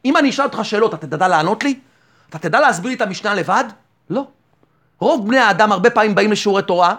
[0.05, 1.79] אם אני אשאל אותך שאלות, אתה תדע לענות לי?
[2.29, 3.63] אתה תדע להסביר לי את המשנה לבד?
[4.09, 4.27] לא.
[4.99, 6.95] רוב בני האדם הרבה פעמים באים לשיעורי תורה,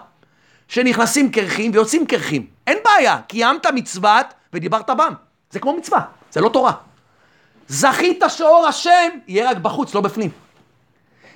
[0.69, 2.47] שנכנסים קרחים ויוצאים קרחים.
[2.67, 5.15] אין בעיה, קיימת מצוות ודיברת בם.
[5.55, 6.01] זה כמו מצווה,
[6.31, 6.73] זה לא תורה.
[7.69, 10.31] זכית שאור השם יהיה רק בחוץ, לא בפנים.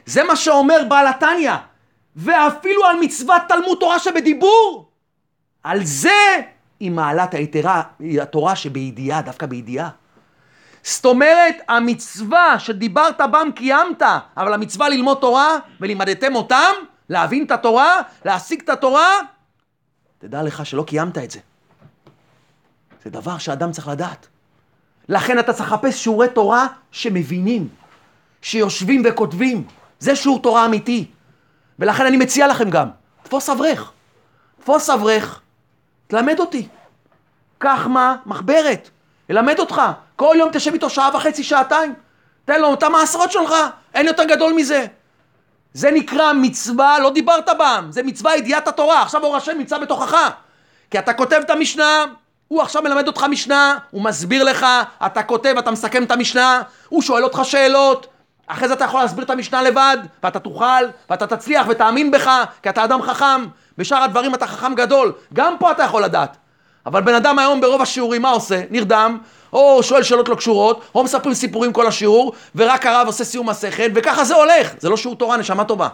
[0.06, 1.52] זה מה שאומר בעל התניא.
[2.16, 4.90] ואפילו על מצוות תלמוד תורה שבדיבור,
[5.62, 6.40] על זה
[6.80, 7.82] היא מעלת היתרה,
[8.22, 9.88] התורה שבידיעה, דווקא בידיעה.
[10.82, 14.02] זאת אומרת, המצווה שדיברת בם קיימת,
[14.36, 16.72] אבל המצווה ללמוד תורה, ולימדתם אותם,
[17.08, 19.08] להבין את התורה, להשיג את התורה,
[20.18, 21.40] תדע לך שלא קיימת את זה.
[23.08, 24.26] זה דבר שאדם צריך לדעת.
[25.08, 27.68] לכן אתה צריך לחפש שיעורי תורה שמבינים,
[28.42, 29.64] שיושבים וכותבים.
[29.98, 31.10] זה שיעור תורה אמיתי.
[31.78, 32.88] ולכן אני מציע לכם גם,
[33.22, 33.92] תפוס אברך.
[34.60, 35.40] תפוס אברך,
[36.06, 36.68] תלמד אותי.
[37.58, 38.16] קח מה?
[38.26, 38.90] מחברת.
[39.28, 39.82] ילמד אותך.
[40.16, 41.94] כל יום תשב איתו שעה וחצי, שעתיים.
[42.44, 43.54] תן לו את המעשרות שלך,
[43.94, 44.86] אין יותר גדול מזה.
[45.72, 50.30] זה נקרא מצווה, לא דיברת בם, זה מצווה ידיעת התורה, עכשיו אור השם נמצא בתוכך.
[50.90, 52.04] כי אתה כותב את המשנה,
[52.48, 54.66] הוא עכשיו מלמד אותך משנה, הוא מסביר לך,
[55.06, 58.06] אתה כותב, אתה מסכם את המשנה, הוא שואל אותך שאלות,
[58.46, 62.30] אחרי זה אתה יכול להסביר את המשנה לבד, ואתה תוכל, ואתה תצליח ותאמין בך,
[62.62, 63.46] כי אתה אדם חכם.
[63.78, 66.36] בשאר הדברים אתה חכם גדול, גם פה אתה יכול לדעת.
[66.86, 68.62] אבל בן אדם היום ברוב השיעורים מה עושה?
[68.70, 69.18] נרדם,
[69.52, 73.90] או שואל שאלות לא קשורות, או מספרים סיפורים כל השיעור, ורק הרב עושה סיום מסכת,
[73.94, 74.72] וככה זה הולך.
[74.78, 75.88] זה לא שיעור תורה, נשמה טובה.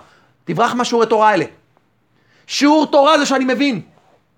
[0.45, 1.45] תברח מהשיעורי תורה האלה.
[2.47, 3.81] שיעור תורה זה שאני מבין.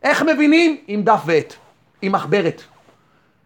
[0.03, 0.77] איך מבינים?
[0.87, 1.55] עם דף ועט,
[2.03, 2.63] עם מחברת.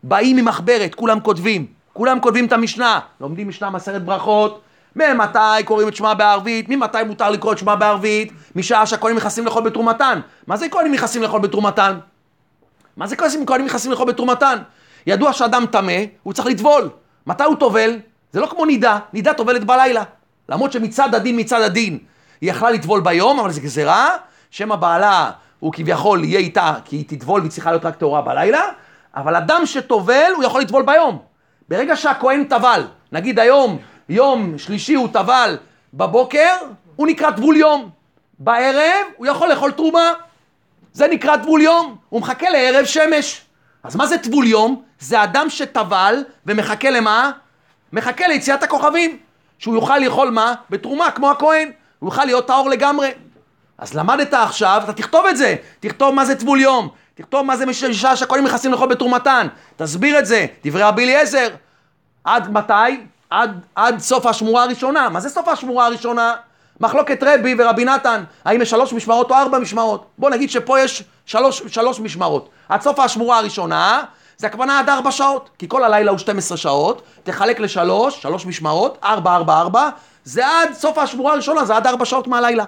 [0.03, 1.66] באים עם מחברת, כולם כותבים.
[1.92, 3.01] כולם כותבים את המשנה.
[3.20, 4.61] לומדים משנה מסרת ברכות.
[4.96, 6.68] ממתי קוראים את שמה בערבית?
[6.68, 8.32] ממתי מותר לקרוא את שמה בערבית?
[8.57, 10.20] משעה שהכהנים נכנסים לאכול בתרומתן.
[10.46, 11.98] מה זה כהנים נכנסים לאכול בתרומתן?
[12.96, 14.59] מה זה כהנים נכנסים לאכול בתרומתן?
[15.07, 15.92] ידוע שאדם טמא,
[16.22, 16.88] הוא צריך לטבול.
[17.26, 17.98] מתי הוא טובל?
[18.32, 20.03] זה לא כמו נידה, נידה טובלת בלילה.
[20.48, 21.98] למרות שמצד הדין, מצד הדין,
[22.40, 24.09] היא יכלה לטבול ביום, אבל זו גזירה,
[24.51, 25.30] שמא בעלה
[25.61, 28.62] הוא כביכול יהיה איתה, כי היא תטבול והיא צריכה להיות רק טהורה בלילה,
[29.16, 31.18] אבל אדם שטובל, הוא יכול לטבול ביום.
[31.68, 35.56] ברגע שהכהן טבל, נגיד היום, יום שלישי הוא טבל
[35.94, 36.52] בבוקר,
[36.96, 37.90] הוא נקרא טבול יום.
[38.38, 40.12] בערב הוא יכול לאכול תרומה.
[40.92, 43.40] זה נקרא טבול יום, הוא מחכה לערב שמש.
[43.82, 44.82] אז מה זה טבול יום?
[44.98, 47.30] זה אדם שטבל ומחכה למה?
[47.92, 49.18] מחכה ליציאת הכוכבים.
[49.58, 50.54] שהוא יוכל לאכול מה?
[50.70, 51.70] בתרומה, כמו הכהן.
[51.98, 53.11] הוא יוכל להיות טהור לגמרי.
[53.80, 55.56] אז למדת עכשיו, אתה תכתוב את זה.
[55.80, 56.88] תכתוב מה זה טבול יום.
[57.14, 59.46] תכתוב מה זה משעה שהכהנים נכנסים לאכול בתרומתן.
[59.76, 60.46] תסביר את זה.
[60.64, 61.48] דברי רבי אליעזר.
[62.24, 63.00] עד מתי?
[63.30, 65.08] עד, עד סוף השמורה הראשונה.
[65.08, 66.34] מה זה סוף השמורה הראשונה?
[66.80, 70.06] מחלוקת רבי ורבי נתן, האם יש שלוש משמרות או ארבע משמרות?
[70.18, 72.48] בוא נגיד שפה יש שלוש, שלוש משמרות.
[72.68, 74.02] עד סוף השמורה הראשונה,
[74.36, 78.98] זה הכוונה עד ארבע שעות, כי כל הלילה הוא 12 שעות, תחלק לשלוש, שלוש משמרות,
[79.04, 79.88] ארבע, ארבע, ארבע,
[80.24, 82.64] זה עד סוף השמורה הראשונה, זה עד ארבע שעות מהלילה.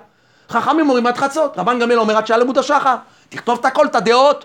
[0.52, 2.96] חכמים אומרים עד חצות, רבן גמליאל אומר עד שעה השחר.
[3.28, 4.44] תכתוב את הכל, את הדעות,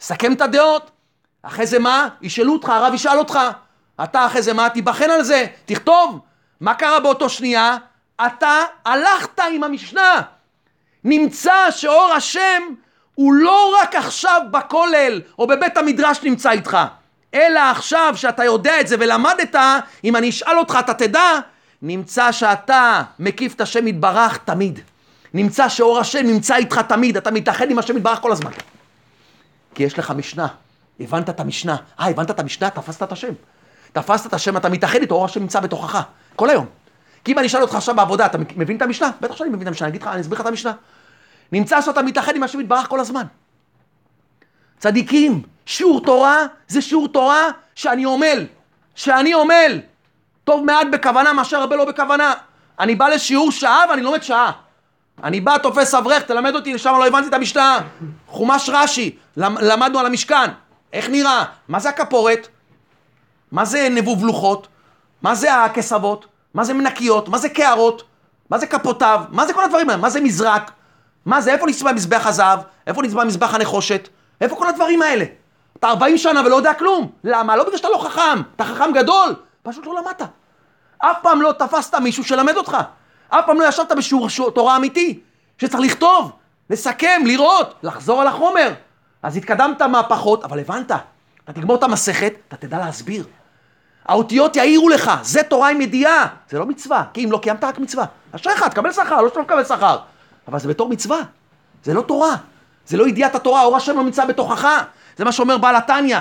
[0.00, 0.90] סכם את הדעות.
[1.42, 2.08] אחרי זה מה?
[2.22, 3.38] ישאלו אותך, הרב ישאל אותך.
[4.04, 4.68] אתה אחרי זה מה?
[4.68, 6.20] תיבחן על זה, תכתוב.
[6.60, 7.76] מה קרה באותו שנייה?
[8.26, 10.20] אתה הלכת עם המשנה.
[11.04, 12.62] נמצא שאור השם
[13.14, 16.78] הוא לא רק עכשיו בכולל או בבית המדרש נמצא איתך,
[17.34, 19.56] אלא עכשיו שאתה יודע את זה ולמדת,
[20.04, 21.38] אם אני אשאל אותך אתה תדע,
[21.82, 24.80] נמצא שאתה מקיף את השם יתברך תמיד.
[25.34, 28.50] נמצא שאור השם נמצא איתך תמיד, אתה מתאחד עם השם יתברך כל הזמן.
[29.74, 30.46] כי יש לך משנה,
[31.00, 31.76] הבנת את המשנה.
[32.00, 32.70] אה, הבנת את המשנה?
[32.70, 33.32] תפסת את השם.
[33.92, 36.02] תפסת את השם, אתה מתאחד איתו, אור השם נמצא בתוכך,
[36.36, 36.66] כל היום.
[37.24, 39.10] כי אם אני אשאל אותך עכשיו בעבודה, אתה מבין את המשנה?
[39.20, 40.72] בטח שאני מבין את המשנה, אני אגיד לך, אני אסביר לך את המשנה.
[41.52, 43.22] נמצא שאתה מתאחד עם השם יתברך כל הזמן.
[44.78, 48.46] צדיקים, שיעור תורה זה שיעור תורה שאני עמל,
[48.94, 49.80] שאני עמל.
[50.44, 52.32] טוב מעט בכוונה מאשר הרבה לא בכוונה.
[52.80, 54.52] אני בא לשיעור שעה ואני לומד שעה.
[55.24, 57.78] אני בא, תופס אברך, תלמד אותי, שם לא הבנתי את המשנה.
[58.28, 60.50] חומש רש"י, למדנו על המשכן.
[60.92, 61.44] איך נראה?
[61.68, 62.48] מה זה הכפורת?
[63.52, 64.68] מה זה נבוב לוחות?
[65.22, 66.26] מה זה הכסבות?
[66.54, 67.28] מה זה מנקיות?
[67.28, 68.02] מה זה קערות?
[68.50, 69.24] מה זה כפותיו?
[69.30, 70.02] מה זה כל הדברים האלה?
[70.02, 70.70] מה זה מזרק?
[71.26, 71.52] מה זה?
[71.52, 72.60] איפה נצבע מזבח הזהב?
[72.86, 74.08] איפה נצבע מזבח הנחושת?
[74.40, 75.24] איפה כל הדברים האלה?
[75.78, 77.10] אתה 40 שנה ולא יודע כלום.
[77.24, 77.56] למה?
[77.56, 78.42] לא בגלל שאתה לא חכם.
[78.56, 79.34] אתה חכם גדול.
[79.62, 80.22] פשוט לא למדת.
[80.98, 82.76] אף פעם לא תפסת מישהו שלמד אותך.
[83.38, 85.20] אף פעם לא ישבת בשיעור תורה אמיתי.
[85.58, 86.32] שצריך לכתוב,
[86.70, 88.72] לסכם, לראות, לחזור על החומר.
[89.22, 90.90] אז התקדמת מהפחות, אבל הבנת.
[91.44, 93.24] אתה תגמור את המסכת, אתה תדע להסביר.
[94.06, 96.26] האותיות יעירו לך, זה תורה עם ידיעה.
[96.50, 98.04] זה לא מצווה, כי אם לא קיימת רק מצווה.
[98.32, 99.98] אשריך, תקבל שכר, לא שאתה מקבל שכר.
[100.48, 101.18] אבל זה בתור מצווה,
[101.84, 102.36] זה לא תורה.
[102.86, 104.84] זה לא ידיעת התורה, אור השם לא נמצא בתוכך.
[105.16, 106.18] זה מה שאומר בעל התניא.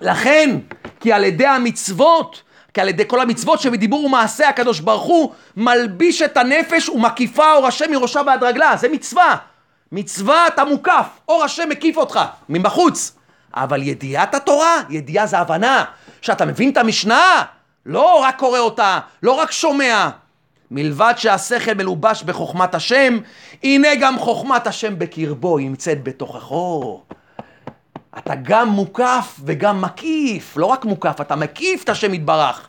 [0.00, 0.58] לכן,
[1.00, 2.42] כי על ידי המצוות,
[2.78, 7.66] כי על ידי כל המצוות שבדיבור ומעשה הקדוש ברוך הוא מלביש את הנפש ומקיפה אור
[7.66, 9.36] השם מראשה ועד רגלה, זה מצווה.
[9.92, 13.12] מצווה אתה מוקף, אור השם מקיף אותך, מבחוץ.
[13.54, 15.84] אבל ידיעת התורה, ידיעה זה הבנה,
[16.20, 17.42] שאתה מבין את המשנה,
[17.86, 20.08] לא רק קורא אותה, לא רק שומע.
[20.70, 23.18] מלבד שהשכל מלובש בחוכמת השם,
[23.62, 27.02] הנה גם חוכמת השם בקרבו, היא נמצאת בתוככו.
[28.18, 32.68] אתה גם מוקף וגם מקיף, לא רק מוקף, אתה מקיף את השם יתברך.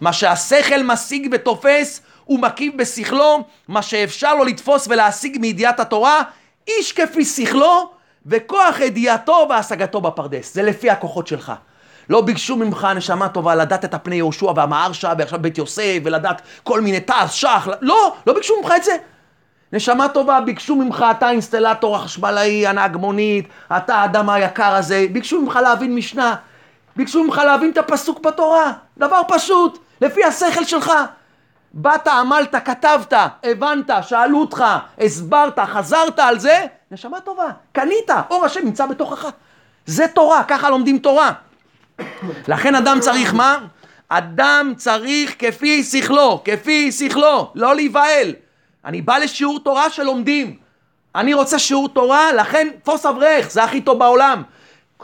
[0.00, 6.22] מה שהשכל משיג ותופס, הוא מקיף בשכלו, מה שאפשר לו לתפוס ולהשיג מידיעת התורה,
[6.68, 7.90] איש כפי שכלו,
[8.26, 10.54] וכוח ידיעתו והשגתו בפרדס.
[10.54, 11.52] זה לפי הכוחות שלך.
[12.10, 16.80] לא ביקשו ממך, נשמה טובה, לדעת את הפני יהושע והמהרשה ועכשיו בית יוסף ולדעת כל
[16.80, 18.96] מיני תעש, שח, לא, לא ביקשו ממך את זה.
[19.72, 25.56] נשמה טובה, ביקשו ממך, אתה האינסטלטור החשמלאי, הנהג מונית, אתה האדם היקר הזה, ביקשו ממך
[25.62, 26.34] להבין משנה,
[26.96, 30.92] ביקשו ממך להבין את הפסוק בתורה, דבר פשוט, לפי השכל שלך.
[31.74, 33.12] באת, עמלת, כתבת,
[33.44, 34.64] הבנת, שאלו אותך,
[34.98, 39.26] הסברת, חזרת על זה, נשמה טובה, קנית, אור השם נמצא בתוכך.
[39.86, 41.32] זה תורה, ככה לומדים תורה.
[42.48, 43.58] לכן אדם צריך מה?
[44.08, 48.32] אדם צריך כפי שכלו, כפי שכלו, לא להיבהל.
[48.84, 50.56] אני בא לשיעור תורה שלומדים.
[51.14, 54.42] אני רוצה שיעור תורה, לכן תפוס אברך, זה הכי טוב בעולם.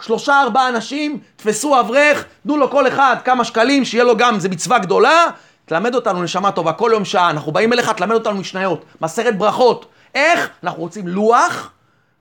[0.01, 4.49] שלושה ארבעה אנשים, תפסו אברך, תנו לו כל אחד כמה שקלים, שיהיה לו גם, זה
[4.49, 5.27] מצווה גדולה.
[5.65, 9.87] תלמד אותנו נשמה טובה, כל יום שעה, אנחנו באים אליך, תלמד אותנו משניות, מסרת ברכות.
[10.15, 10.51] איך?
[10.65, 11.71] אנחנו רוצים לוח,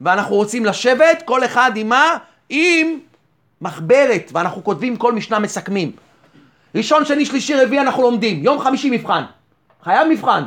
[0.01, 2.17] ואנחנו רוצים לשבת, כל אחד עם מה?
[2.49, 2.99] עם
[3.61, 5.91] מחברת, ואנחנו כותבים כל משנה מסכמים.
[6.75, 8.43] ראשון, שני, שלישי, רביעי אנחנו לומדים.
[8.43, 9.23] יום חמישי מבחן.
[9.83, 10.43] חייב מבחן.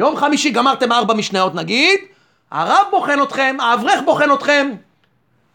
[0.00, 2.00] יום חמישי גמרתם ארבע משניות נגיד,
[2.50, 4.70] הרב בוחן אתכם, האברך בוחן אתכם,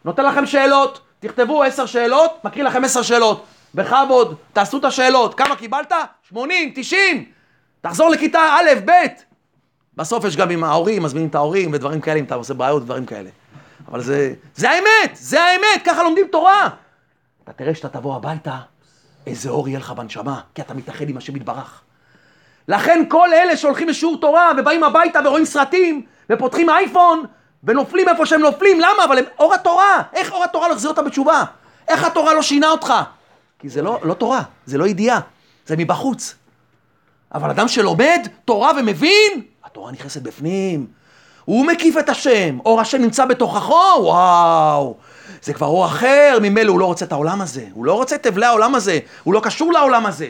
[0.04, 3.44] נותן לכם שאלות, תכתבו עשר שאלות, מקריא לכם עשר שאלות.
[3.74, 5.34] בכבוד, תעשו את השאלות.
[5.34, 5.92] כמה קיבלת?
[6.28, 7.24] שמונים, תשעים.
[7.80, 8.92] תחזור לכיתה א', ב'.
[9.96, 13.06] בסוף יש גם עם ההורים, מזמינים את ההורים ודברים כאלה, אם אתה עושה בעיות ודברים
[13.06, 13.30] כאלה.
[13.88, 16.68] אבל זה, זה האמת, זה האמת, ככה לומדים תורה.
[17.44, 18.58] אתה תראה שאתה תבוא הביתה,
[19.26, 21.82] איזה אור יהיה לך בנשמה, כי אתה מתאחד עם השם יתברך.
[22.68, 26.02] לכן כל אלה שהולכים לשיעור תורה ובאים הביתה ורואים סרטים
[26.32, 27.24] ופותחים אייפון
[27.64, 29.04] ונופלים איפה שהם נופלים, למה?
[29.04, 31.44] אבל הם אור התורה, איך אור התורה לא החזיר אותם בתשובה?
[31.88, 32.94] איך התורה לא שינה אותך?
[33.58, 35.20] כי זה לא, לא תורה, זה לא ידיעה,
[35.66, 36.34] זה מבחוץ.
[37.34, 40.86] אבל אדם שלומד תורה ומבין, התורה נכנסת בפנים.
[41.44, 44.96] הוא מקיף את השם, אור השם נמצא בתוכחו, וואו.
[45.42, 47.66] זה כבר אור אחר, ממילא הוא לא רוצה את העולם הזה.
[47.72, 50.28] הוא לא רוצה את אבלי העולם הזה, הוא לא קשור לעולם הזה.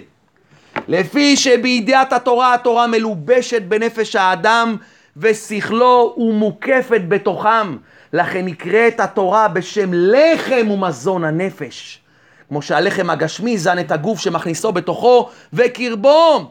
[0.89, 4.77] לפי שבידיעת התורה, התורה מלובשת בנפש האדם
[5.17, 7.77] ושכלו ומוקפת בתוכם.
[8.13, 12.01] לכן נקראת התורה בשם לחם ומזון הנפש.
[12.49, 16.51] כמו שהלחם הגשמי זן את הגוף שמכניסו בתוכו וקרבו.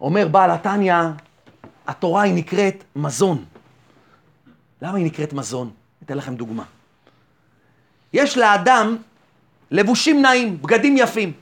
[0.00, 0.94] אומר בעל התניא,
[1.86, 3.44] התורה היא נקראת מזון.
[4.82, 5.70] למה היא נקראת מזון?
[6.04, 6.62] אתן לכם דוגמה.
[8.12, 8.96] יש לאדם
[9.70, 11.32] לבושים נעים, בגדים יפים.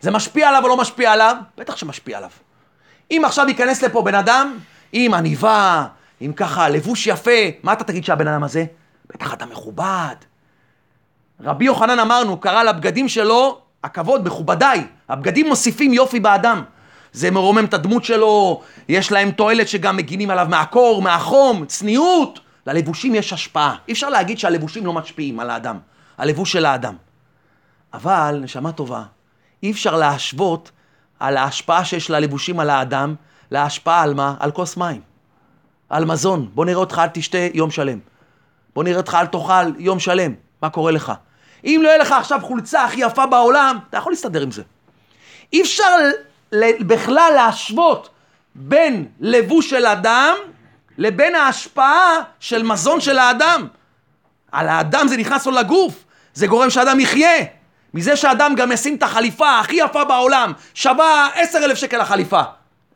[0.00, 1.36] זה משפיע עליו או לא משפיע עליו?
[1.58, 2.30] בטח שמשפיע עליו.
[3.10, 4.58] אם עכשיו ייכנס לפה בן אדם
[4.92, 5.86] עם עניבה,
[6.20, 7.30] עם ככה לבוש יפה,
[7.62, 8.64] מה אתה תגיד שהבן אדם הזה?
[9.08, 10.14] בטח אתה מכובד.
[11.40, 14.86] רבי יוחנן אמרנו, קרא לבגדים שלו הכבוד, מכובדיי.
[15.08, 16.62] הבגדים מוסיפים יופי באדם.
[17.12, 22.40] זה מרומם את הדמות שלו, יש להם תועלת שגם מגינים עליו מהקור, מהחום, צניעות.
[22.66, 23.76] ללבושים יש השפעה.
[23.88, 25.78] אי אפשר להגיד שהלבושים לא משפיעים על האדם,
[26.18, 26.94] הלבוש של האדם.
[27.94, 29.02] אבל, נשמה טובה,
[29.62, 30.70] אי אפשר להשוות
[31.20, 33.14] על ההשפעה שיש ללבושים על האדם,
[33.50, 34.34] להשפעה על מה?
[34.40, 35.00] על כוס מים.
[35.88, 36.50] על מזון.
[36.54, 37.98] בוא נראה אותך אל תשתה יום שלם.
[38.74, 40.34] בוא נראה אותך אל תאכל יום שלם.
[40.62, 41.12] מה קורה לך?
[41.64, 44.62] אם לא יהיה לך עכשיו חולצה הכי יפה בעולם, אתה יכול להסתדר עם זה.
[45.52, 45.96] אי אפשר
[46.80, 48.08] בכלל להשוות
[48.54, 50.34] בין לבוש של אדם
[50.98, 53.66] לבין ההשפעה של מזון של האדם.
[54.52, 56.04] על האדם זה נכנס לו לגוף,
[56.34, 57.44] זה גורם שאדם יחיה.
[57.96, 62.42] מזה שאדם גם ישים את החליפה הכי יפה בעולם, שווה עשר אלף שקל החליפה.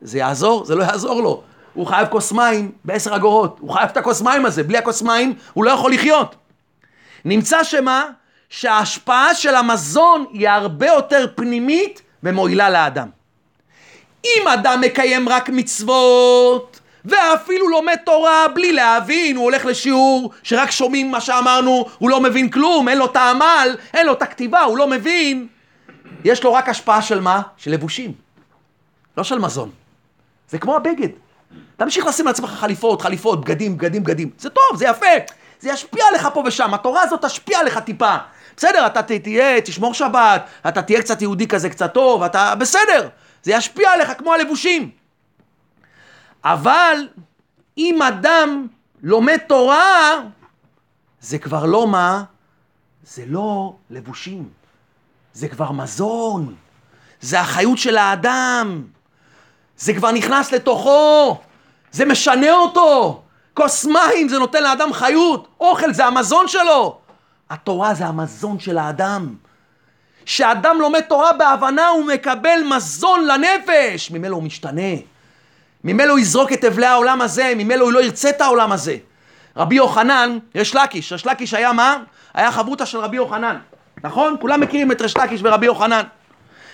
[0.01, 0.65] זה יעזור?
[0.65, 1.43] זה לא יעזור לו.
[1.73, 5.33] הוא חייב כוס מים בעשר אגורות, הוא חייב את הכוס מים הזה, בלי הכוס מים
[5.53, 6.35] הוא לא יכול לחיות.
[7.25, 8.05] נמצא שמה?
[8.49, 13.07] שההשפעה של המזון היא הרבה יותר פנימית ומועילה לאדם.
[14.25, 16.70] אם אדם מקיים רק מצוות,
[17.05, 22.49] ואפילו לומד תורה בלי להבין, הוא הולך לשיעור שרק שומעים מה שאמרנו, הוא לא מבין
[22.49, 25.47] כלום, אין לו את העמל, אין לו את הכתיבה, הוא לא מבין.
[26.23, 27.41] יש לו רק השפעה של מה?
[27.57, 28.11] של לבושים,
[29.17, 29.69] לא של מזון.
[30.49, 31.09] זה כמו הבגד.
[31.77, 34.29] תמשיך לשים לעצמך חליפות, חליפות, בגדים, בגדים, בגדים.
[34.37, 35.05] זה טוב, זה יפה.
[35.59, 38.15] זה ישפיע עליך פה ושם, התורה הזאת תשפיע עליך טיפה.
[38.57, 43.07] בסדר, אתה תהיה, תשמור שבת, אתה תהיה קצת יהודי כזה, קצת טוב, אתה בסדר.
[43.43, 45.00] זה ישפיע עליך כמו הלבושים.
[46.43, 47.07] אבל
[47.77, 48.67] אם אדם
[49.01, 50.21] לומד תורה,
[51.21, 52.23] זה כבר לא מה?
[53.03, 54.49] זה לא לבושים.
[55.33, 56.55] זה כבר מזון.
[57.21, 58.83] זה החיות של האדם.
[59.77, 61.37] זה כבר נכנס לתוכו.
[61.91, 63.21] זה משנה אותו.
[63.53, 65.47] כוס מים זה נותן לאדם חיות.
[65.59, 66.99] אוכל זה המזון שלו.
[67.49, 69.35] התורה זה המזון של האדם.
[70.25, 75.10] כשאדם לומד תורה בהבנה הוא מקבל מזון לנפש, ממילא הוא משתנה.
[75.83, 78.97] ממילא הוא יזרוק את אבלי העולם הזה, ממילא הוא לא ירצה את העולם הזה.
[79.57, 81.97] רבי יוחנן, יש לקיש, יש לקיש היה מה?
[82.33, 83.57] היה חברותא של רבי יוחנן,
[84.03, 84.35] נכון?
[84.41, 86.03] כולם מכירים את ריש לקיש ורבי יוחנן.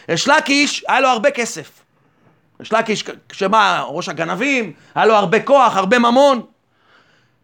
[0.10, 1.70] ריש לקיש, היה לו הרבה כסף.
[2.60, 6.42] ריש לקיש, שמה, ראש הגנבים, היה לו הרבה כוח, הרבה ממון.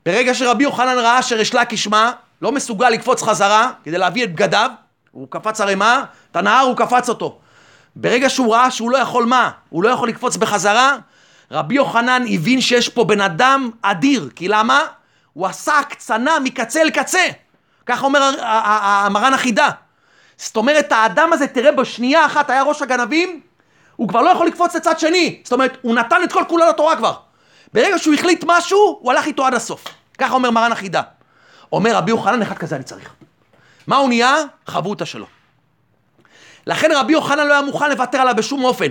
[0.06, 2.12] ברגע שרבי יוחנן ראה שריש לקיש מה?
[2.42, 4.72] לא מסוגל לקפוץ חזרה כדי להביא את בגדיו,
[5.12, 6.04] הוא קפץ הרי מה?
[6.32, 7.40] את הנהר הוא קפץ אותו.
[7.96, 9.52] ברגע שהוא ראה שהוא לא יכול מה?
[9.70, 10.98] הוא לא יכול לקפוץ בחזרה,
[11.52, 14.30] רבי יוחנן הבין שיש פה בן אדם אדיר.
[14.36, 14.82] כי למה?
[15.34, 17.24] הוא עשה הקצנה מקצה לקצה.
[17.86, 19.70] ככה אומר המרן החידה.
[20.38, 23.42] זאת אומרת, האדם הזה, תראה, בשנייה אחת היה ראש הגנבים,
[23.96, 25.42] הוא כבר לא יכול לקפוץ לצד שני.
[25.44, 27.14] זאת אומרת, הוא נתן את כל כולו לתורה כבר.
[27.74, 29.84] ברגע שהוא החליט משהו, הוא הלך איתו עד הסוף.
[30.18, 31.02] ככה אומר מרן החידה.
[31.72, 33.14] אומר רבי יוחנן, אחד כזה אני צריך.
[33.88, 34.36] מה הוא נהיה?
[34.68, 35.26] חברותא שלו.
[36.68, 38.88] לכן רבי יוחנן לא היה מוכן לוותר עליו בשום אופן.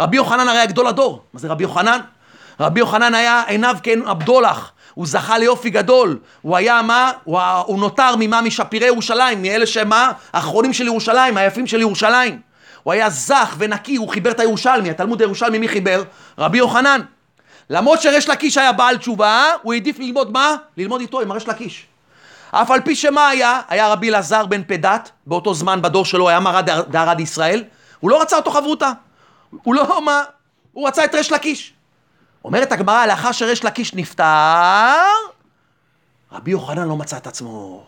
[0.00, 1.22] רבי יוחנן הרי היה גדול הדור.
[1.32, 2.00] מה זה רבי יוחנן?
[2.60, 3.76] רבי יוחנן היה עיניו
[4.06, 4.72] הבדולח.
[4.94, 6.18] הוא זכה ליופי גדול.
[6.42, 7.12] הוא היה מה?
[7.24, 8.40] הוא, הוא נותר ממה?
[8.40, 10.12] משפירי ירושלים, מאלה שמה?
[10.32, 12.40] האחרונים של ירושלים, היפים של ירושלים.
[12.82, 14.90] הוא היה זך ונקי, הוא חיבר את הירושלמי.
[14.90, 16.02] התלמוד הירושלמי מי חיבר?
[16.38, 17.00] רבי יוחנן.
[17.70, 20.54] למרות שריש לקיש היה בעל תשובה, הוא העדיף ללמוד מה?
[20.76, 21.86] ללמוד איתו עם הריש לקיש.
[22.50, 23.60] אף על פי שמה היה?
[23.68, 27.64] היה רבי אלעזר בן פדת, באותו זמן בדור שלו היה מרא דהרד ישראל,
[28.00, 28.92] הוא לא רצה אותו חברותה.
[29.62, 30.22] הוא לא מה?
[30.72, 31.72] הוא רצה את ריש לקיש.
[32.44, 34.24] אומרת הגמרא, לאחר שריש לקיש נפטר,
[36.32, 37.84] רבי יוחנן לא מצא את עצמו.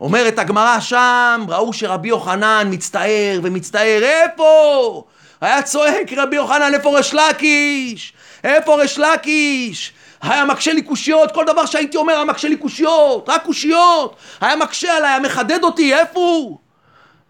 [0.00, 5.04] אומרת הגמרא שם, ראו שרבי יוחנן מצטער ומצטער, איפה?
[5.40, 8.12] היה צועק רבי יוחנן, איפה ריש לקיש?
[8.44, 9.92] איפה ריש לקיש?
[10.22, 14.56] היה מקשה לי קושיות, כל דבר שהייתי אומר היה מקשה לי קושיות, רק קושיות, היה
[14.56, 16.58] מקשה עליי, היה מחדד אותי, איפה הוא?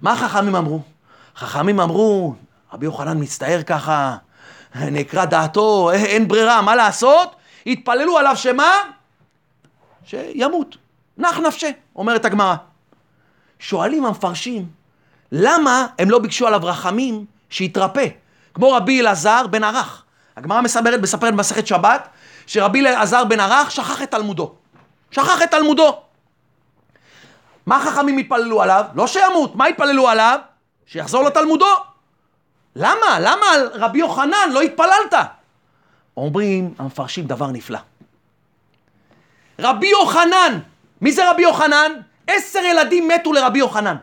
[0.00, 0.80] מה החכמים אמרו?
[1.36, 2.34] חכמים אמרו,
[2.72, 4.16] רבי יוחנן מצטער ככה,
[4.74, 7.36] נקרא דעתו, אין ברירה, מה לעשות?
[7.66, 8.72] התפללו עליו שמה?
[10.04, 10.76] שימות.
[11.18, 12.54] נח נפשה, אומרת הגמרא.
[13.58, 14.66] שואלים המפרשים,
[15.32, 18.06] למה הם לא ביקשו עליו רחמים שיתרפא?
[18.54, 20.04] כמו רבי אלעזר בן ערך.
[20.36, 22.08] הגמרא מספרת, מספרת במסכת שבת,
[22.46, 24.54] שרבי אלעזר בן ערך שכח את תלמודו.
[25.10, 26.00] שכח את תלמודו.
[27.66, 28.84] מה חכמים התפללו עליו?
[28.94, 30.38] לא שימות, מה התפללו עליו?
[30.86, 31.66] שיחזור לתלמודו.
[32.78, 33.20] למה?
[33.20, 35.14] למה על רבי יוחנן לא התפללת?
[36.16, 37.78] אומרים המפרשים דבר נפלא.
[39.58, 40.58] רבי יוחנן,
[41.00, 41.92] מי זה רבי יוחנן?
[42.26, 43.96] עשר ילדים מתו לרבי יוחנן.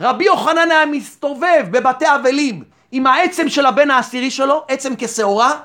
[0.00, 5.60] רבי יוחנן היה מסתובב בבתי אבלים עם העצם של הבן העשירי שלו, עצם כשעורה,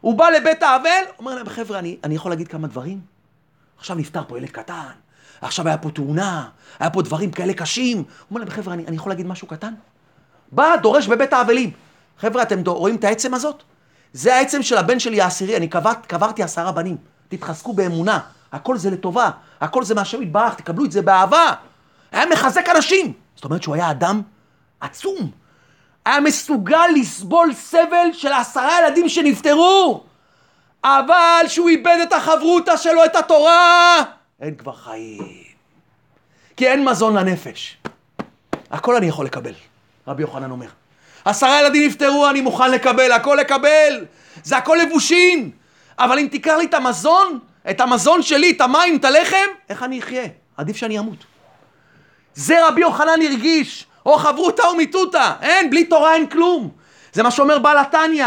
[0.00, 3.00] הוא בא לבית האבל, אומר להם, חבר'ה, אני, אני יכול להגיד כמה דברים?
[3.78, 4.90] עכשיו נפטר פה ילד קטן,
[5.40, 6.48] עכשיו היה פה תאונה,
[6.78, 7.96] היה פה דברים כאלה קשים.
[7.96, 9.74] הוא אומר להם, חבר'ה, אני, אני יכול להגיד משהו קטן?
[10.52, 11.70] בא, דורש בבית האבלים.
[12.18, 13.62] חבר'ה, אתם רואים את העצם הזאת?
[14.12, 16.96] זה העצם של הבן שלי העשירי, אני קבר, קברתי עשרה בנים.
[17.28, 18.18] תתחזקו באמונה,
[18.52, 19.30] הכל זה לטובה,
[19.60, 21.52] הכל זה מהשם יתברך, תקבלו את זה באהבה.
[22.12, 23.12] היה מחזק אנשים.
[23.34, 24.22] זאת אומרת שהוא היה אדם
[24.80, 25.30] עצום.
[26.04, 30.04] היה מסוגל לסבול סבל של עשרה ילדים שנפטרו.
[30.84, 33.96] אבל שהוא איבד את החברותא שלו, את התורה,
[34.40, 35.42] אין כבר חיים.
[36.56, 37.76] כי אין מזון לנפש.
[38.70, 39.52] הכל אני יכול לקבל,
[40.08, 40.66] רבי יוחנן אומר.
[41.24, 44.04] עשרה ילדים נפטרו, אני מוכן לקבל, הכל לקבל.
[44.44, 45.50] זה הכל לבושין.
[45.98, 47.38] אבל אם תיקח לי את המזון,
[47.70, 50.26] את המזון שלי, את המים, את הלחם, איך אני אחיה?
[50.56, 51.24] עדיף שאני אמות.
[52.34, 55.32] זה רבי יוחנן הרגיש, או חברותא או מיתותא.
[55.42, 56.70] אין, בלי תורה אין כלום.
[57.12, 58.26] זה מה שאומר בעל התניא.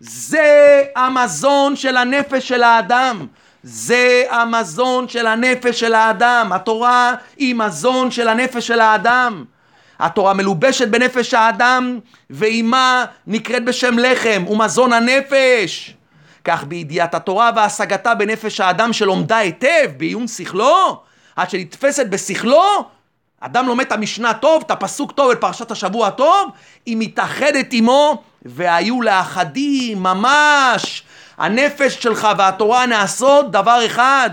[0.00, 3.26] זה המזון של הנפש של האדם.
[3.62, 6.52] זה המזון של הנפש של האדם.
[6.54, 9.44] התורה היא מזון של הנפש של האדם.
[10.00, 11.98] התורה מלובשת בנפש האדם,
[12.30, 15.94] ועימה נקראת בשם לחם, ומזון הנפש.
[16.44, 21.02] כך בידיעת התורה והשגתה בנפש האדם שלומדה היטב בעיון שכלו,
[21.36, 22.84] עד שנתפסת בשכלו,
[23.40, 26.50] אדם לומד את המשנה טוב, את הפסוק טוב, את פרשת השבוע טוב,
[26.86, 31.02] היא מתאחדת עמו, והיו לאחדים ממש.
[31.38, 34.30] הנפש שלך והתורה נעשות דבר אחד.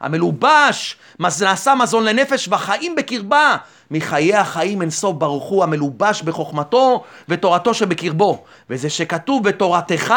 [0.00, 3.56] המלובש, נעשה מזון לנפש והחיים בקרבה.
[3.90, 8.44] מחיי החיים אין סוף ברוך הוא המלובש בחוכמתו ותורתו שבקרבו.
[8.70, 10.14] וזה שכתוב בתורתך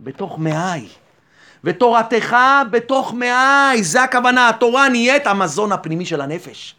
[0.00, 0.86] בתוך מאי.
[1.64, 2.36] ותורתך
[2.70, 6.74] בתוך מאי, זה הכוונה, התורה נהיית המזון הפנימי של הנפש.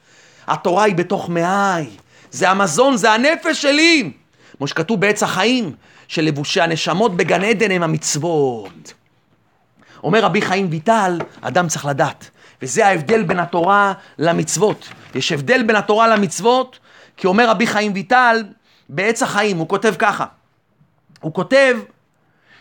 [0.47, 1.89] התורה היא בתוך מאי,
[2.31, 4.11] זה המזון, זה הנפש שלי.
[4.57, 5.75] כמו שכתוב בעץ החיים,
[6.07, 8.93] שלבושי הנשמות בגן עדן הם המצוות.
[10.03, 12.29] אומר רבי חיים ויטל, אדם צריך לדעת,
[12.61, 14.89] וזה ההבדל בין התורה למצוות.
[15.15, 16.79] יש הבדל בין התורה למצוות,
[17.17, 18.43] כי אומר רבי חיים ויטל,
[18.89, 20.25] בעץ החיים, הוא כותב ככה,
[21.21, 21.77] הוא כותב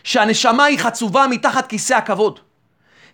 [0.03, 2.39] שהנשמה היא חצובה מתחת כיסא הכבוד,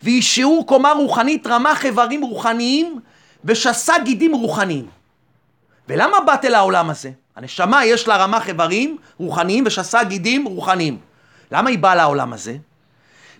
[0.01, 2.99] והיא שיעור קומה רוחנית, רמ"ח איברים רוחניים
[3.45, 4.85] ושסה גידים רוחניים.
[5.87, 7.11] ולמה באת אל העולם הזה?
[7.35, 10.97] הנשמה יש לה רמ"ח איברים רוחניים ושסה גידים רוחניים.
[11.51, 12.57] למה היא באה לעולם הזה?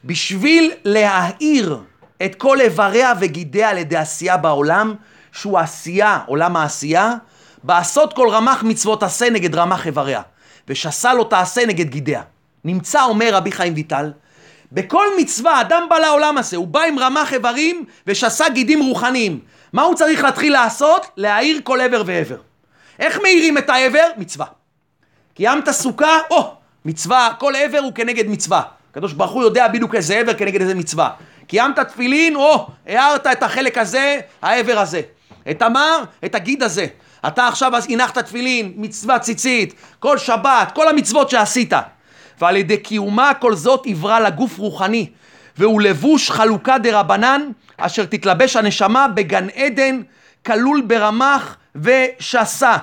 [0.05, 1.79] בשביל להאיר
[2.25, 4.95] את כל איבריה וגידיה על ידי עשייה בעולם,
[5.31, 7.13] שהוא עשייה, עולם העשייה,
[7.63, 10.21] בעשות כל רמ"ח מצוות עשה נגד רמ"ח איבריה,
[10.67, 12.21] ושסה לא תעשה נגד גידיה.
[12.63, 14.11] נמצא, אומר רבי חיים ויטל,
[14.71, 19.39] בכל מצווה אדם בא לעולם הזה, הוא בא עם רמ"ח איברים ושסה גידים רוחניים.
[19.73, 21.07] מה הוא צריך להתחיל לעשות?
[21.17, 22.37] להאיר כל עבר ועבר.
[22.99, 24.07] איך מאירים את העבר?
[24.17, 24.45] מצווה.
[25.33, 26.17] קיימת סוכה?
[26.31, 26.53] או,
[26.85, 28.61] מצווה, כל עבר הוא כנגד מצווה.
[28.91, 31.09] הקדוש ברוך הוא יודע בדיוק איזה עבר כנגד איזה מצווה.
[31.47, 32.35] קיימת תפילין?
[32.35, 35.01] או, הארת את החלק הזה, העבר הזה.
[35.51, 36.03] את המר?
[36.25, 36.85] את הגיד הזה.
[37.27, 41.73] אתה עכשיו הנחת תפילין, מצווה ציצית, כל שבת, כל המצוות שעשית.
[42.39, 45.09] ועל ידי קיומה כל זאת עברה לגוף רוחני,
[45.57, 47.41] והוא לבוש חלוקה דה רבנן,
[47.77, 50.01] אשר תתלבש הנשמה בגן עדן,
[50.45, 52.77] כלול ברמח ושסה.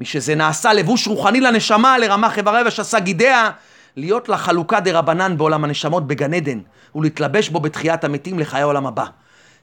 [0.00, 3.50] משזה נעשה לבוש רוחני לנשמה, לרמח איבריה ושסה גידיה,
[3.96, 6.60] להיות לה חלוקה דה רבנן בעולם הנשמות בגן עדן,
[6.94, 9.04] ולהתלבש בו בתחיית המתים לחיי העולם הבא.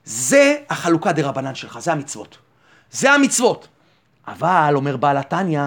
[0.06, 2.38] זה החלוקה דה רבנן שלך, זה המצוות.
[2.92, 3.68] זה המצוות.
[4.28, 5.62] אבל, אומר בעל התניא,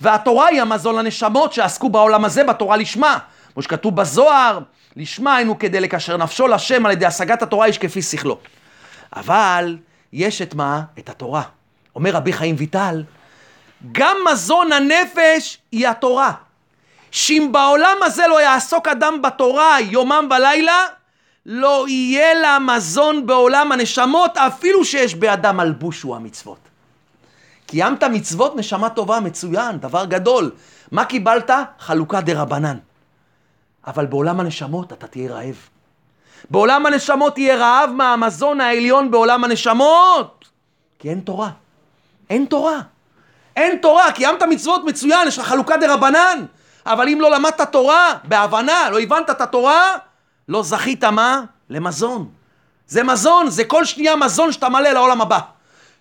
[0.00, 3.18] והתורה היא המזון לנשמות שעסקו בעולם הזה בתורה לשמה.
[3.54, 4.58] כמו שכתוב בזוהר,
[4.96, 8.38] לשמה היינו כדי לקשר נפשו לשם על ידי השגת התורה איש כפי שכלו.
[9.16, 9.78] אבל
[10.12, 10.82] יש את מה?
[10.98, 11.42] את התורה.
[11.96, 13.04] אומר רבי חיים ויטל,
[13.92, 16.32] גם מזון הנפש היא התורה.
[17.14, 20.78] שאם בעולם הזה לא יעסוק אדם בתורה יומם ולילה,
[21.46, 26.58] לא יהיה לה מזון בעולם הנשמות, אפילו שיש באדם מלבוש הוא המצוות.
[27.66, 30.50] קיימת מצוות, נשמה טובה, מצוין, דבר גדול.
[30.92, 31.50] מה קיבלת?
[31.78, 32.76] חלוקה דה רבנן.
[33.86, 35.68] אבל בעולם הנשמות אתה תהיה רעב.
[36.50, 40.44] בעולם הנשמות תהיה רעב מהמזון העליון בעולם הנשמות.
[40.98, 41.50] כי אין תורה.
[42.30, 42.80] אין תורה.
[43.56, 46.44] אין תורה, קיימת מצוות מצוין, יש לך חלוקה דה רבנן.
[46.86, 49.82] אבל אם לא למדת תורה, בהבנה, לא הבנת את התורה,
[50.48, 51.40] לא זכית מה?
[51.70, 52.28] למזון.
[52.86, 55.38] זה מזון, זה כל שנייה מזון שאתה מלא לעולם הבא.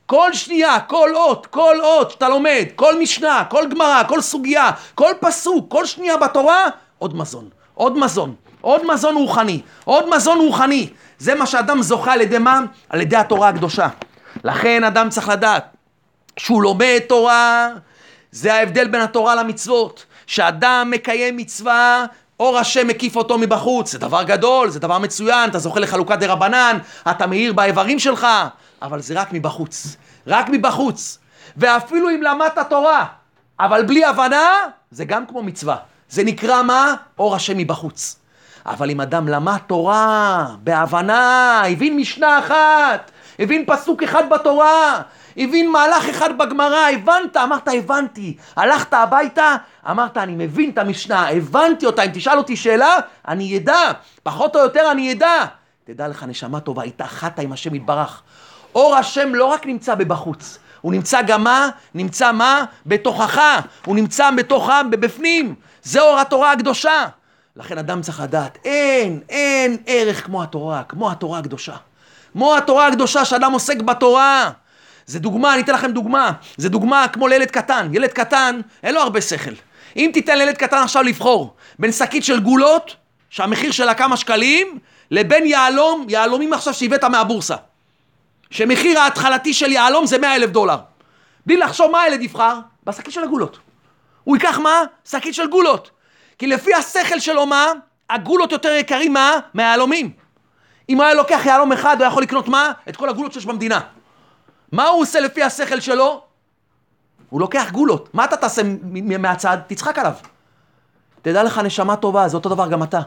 [0.06, 5.12] כל שנייה, כל אות, כל אות שאתה לומד, כל משנה, כל גמרא, כל סוגיה, כל
[5.20, 6.66] פסוק, כל שנייה בתורה,
[7.00, 7.50] עוד מזון.
[7.74, 8.36] עוד מזון.
[8.62, 9.62] עוד מזון רוחני.
[9.86, 10.90] עוד מזון רוחני.
[11.20, 12.60] זה מה שאדם זוכה על ידי מה?
[12.90, 13.88] על ידי התורה הקדושה.
[14.44, 15.66] לכן אדם צריך לדעת
[16.38, 17.70] שהוא לומד תורה,
[18.32, 20.06] זה ההבדל בין התורה למצוות.
[20.28, 22.06] שאדם מקיים מצווה,
[22.40, 23.92] אור השם מקיף אותו מבחוץ.
[23.92, 26.78] זה דבר גדול, זה דבר מצוין, אתה זוכה לחלוקת דה רבנן,
[27.12, 28.28] אתה מאיר באיברים שלך,
[28.82, 29.96] אבל זה רק מבחוץ.
[30.28, 31.20] רק מבחוץ.
[31.58, 33.06] ואפילו אם למדת תורה,
[33.60, 34.50] אבל בלי הבנה,
[34.92, 35.76] זה גם כמו מצווה.
[36.10, 36.96] זה נקרא מה?
[37.20, 38.20] אור השם מבחוץ.
[38.66, 45.02] אבל אם אדם למד תורה, בהבנה, הבין משנה אחת, הבין פסוק אחד בתורה,
[45.38, 49.56] הבין מהלך אחד בגמרא, הבנת, אמרת הבנתי, הלכת הביתה,
[49.90, 53.92] אמרת אני מבין את המשנה, הבנתי אותה, אם תשאל אותי שאלה, אני אדע,
[54.24, 55.46] פחות או יותר אני אדע.
[55.84, 58.22] תדע לך, נשמה טובה, התאחדת עם השם יתברך.
[58.76, 61.70] אור השם לא רק נמצא בבחוץ, הוא נמצא גם מה?
[61.96, 62.66] נמצא מה?
[62.86, 63.42] בתוכך,
[63.86, 65.56] הוא נמצא בתוכם, בבפנים.
[65.84, 67.06] זה אור התורה הקדושה.
[67.56, 71.76] לכן אדם צריך לדעת, אין, אין ערך כמו התורה, כמו התורה הקדושה.
[72.34, 74.52] כמו התורה הקדושה שאדם עוסק בתורה.
[75.06, 76.32] זה דוגמה, אני אתן לכם דוגמה.
[76.58, 77.90] זה דוגמה כמו לילד קטן.
[77.94, 79.52] ילד קטן, אין לו הרבה שכל.
[79.96, 82.96] אם תיתן לילד קטן עכשיו לבחור בין שקית של גולות,
[83.30, 84.80] שהמחיר שלה כמה שקלים,
[85.12, 87.56] לבין יהלום, יהלומים עכשיו שהבאת מהבורסה.
[88.50, 90.78] שמחיר ההתחלתי של יהלום זה 100 אלף דולר.
[91.46, 92.60] בלי לחשוב מה הילד יבחר?
[92.84, 93.60] בשקית של הגולות.
[94.24, 94.82] הוא ייקח מה?
[95.06, 95.92] שקית של גולות.
[96.40, 97.68] כי לפי השכל שלו מה?
[98.10, 99.40] הגולות יותר יקרים מה?
[99.54, 100.12] מהיהלומים.
[100.90, 102.72] אם הוא היה לוקח יהלום אחד, הוא יכול לקנות מה?
[102.90, 103.80] את כל הגולות שיש במדינה.
[104.74, 106.22] מה הוא עושה לפי השכל שלו?
[107.30, 108.10] הוא לוקח גולות.
[108.14, 108.62] מה אתה תעשה
[109.20, 109.58] מהצד?
[109.68, 110.14] תצחק עליו.
[111.22, 113.00] תדע לך, נשמה טובה, זה אותו דבר גם אתה.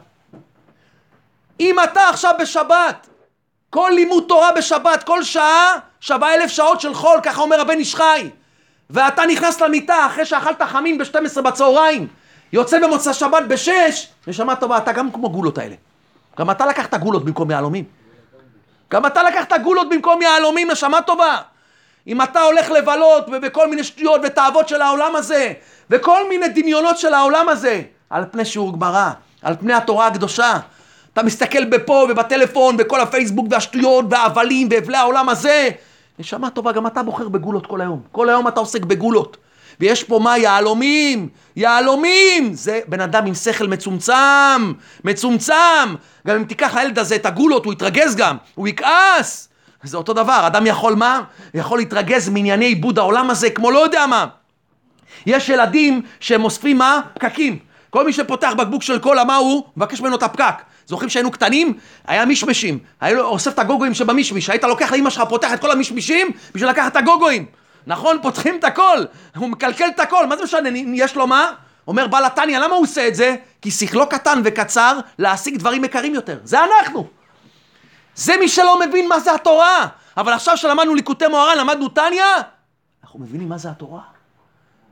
[1.60, 3.06] אם אתה עכשיו בשבת,
[3.70, 7.94] כל לימוד תורה בשבת, כל שעה שווה אלף שעות של חול, ככה אומר הבן איש
[7.94, 8.30] חי.
[8.90, 12.06] ואתה נכנס למיטה אחרי שאכלת חמין ב-12 בצהריים,
[12.52, 13.70] יוצא במוצא שבת ב-6,
[14.26, 15.74] נשמה טובה, אתה גם כמו גולות האלה.
[16.38, 17.84] גם אתה לקחת גולות במקום יהלומים.
[18.90, 21.38] גם אתה לקחת גולות במקום יהלומים, נשמה טובה.
[22.07, 25.52] אם אתה הולך לבלות ובכל מיני שטויות ותאוות של העולם הזה,
[25.90, 29.11] וכל מיני דמיונות של העולם הזה, על פני שיעור גמרא,
[29.42, 30.59] על פני התורה הקדושה,
[31.12, 35.68] אתה מסתכל בפה ובטלפון, בכל הפייסבוק והשטויות וההבלים והבלי העולם הזה,
[36.18, 38.00] נשמה טובה, גם אתה בוחר בגולות כל היום.
[38.12, 39.36] כל היום אתה עוסק בגולות.
[39.80, 40.38] ויש פה מה?
[40.38, 41.28] יהלומים!
[41.57, 42.54] יהלומים!
[42.54, 44.72] זה בן אדם עם שכל מצומצם,
[45.04, 45.94] מצומצם.
[46.26, 49.48] גם אם תיקח לילד הזה את הגולות, הוא יתרגז גם, הוא יכעס.
[49.87, 51.20] זה אותו דבר, אדם יכול מה?
[51.55, 54.26] יכול להתרגז מענייני עיבוד העולם הזה כמו לא יודע מה.
[55.26, 57.01] יש ילדים שהם אוספים מה?
[57.14, 57.59] פקקים.
[57.91, 59.64] כל מי שפותח בקבוק של קולה, מה הוא?
[59.76, 60.55] מבקש ממנו את הפקק.
[60.87, 61.72] זוכרים שהיינו קטנים?
[62.07, 62.78] היה מישמישים.
[63.01, 64.51] היה אוסף את הגוגויים שבמישמיש.
[64.51, 67.47] היית לוקח לאמא שלך, פותח את כל המישמישים בשביל לקחת את הגוגויים.
[67.87, 68.18] נכון?
[68.22, 69.05] פותחים את הכל.
[69.37, 70.26] הוא מקלקל את הכל.
[70.26, 70.68] מה זה משנה?
[70.95, 71.53] יש לו מה?
[71.89, 73.37] אומר בעל התניא, למה הוא עושה את זה?
[73.62, 76.39] כי שכלו קטן וקצר להשיג דברים יקרים יותר.
[76.45, 77.07] זה אנחנו.
[78.16, 79.86] זה מי שלא מבין מה זה התורה.
[80.16, 82.22] אבל עכשיו שלמדנו ליקוטי מוהר"ן, למדנו תניא,
[83.04, 84.00] אנחנו מבינים מה זה התורה.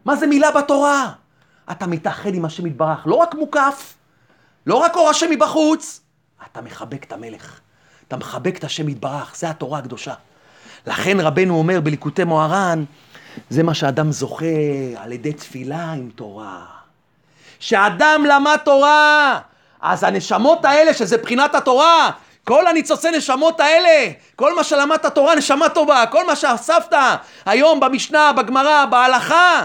[0.04, 1.12] מה זה מילה בתורה?
[1.70, 3.94] אתה מתאחד עם השם יתברך, לא רק מוקף,
[4.66, 6.00] לא רק אור השם מבחוץ,
[6.52, 7.60] אתה מחבק את המלך.
[8.08, 10.14] אתה מחבק את השם יתברך, זה התורה הקדושה.
[10.86, 12.84] לכן רבנו אומר בליקוטי מוהר"ן,
[13.50, 14.46] זה מה שאדם זוכה
[14.96, 16.64] על ידי תפילה עם תורה.
[17.58, 19.40] שאדם למד תורה,
[19.80, 22.10] אז הנשמות האלה, שזה בחינת התורה,
[22.44, 26.96] כל הניצוצי נשמות האלה, כל מה שלמדת תורה, נשמה טובה, כל מה שאספת
[27.46, 29.64] היום במשנה, בגמרא, בהלכה,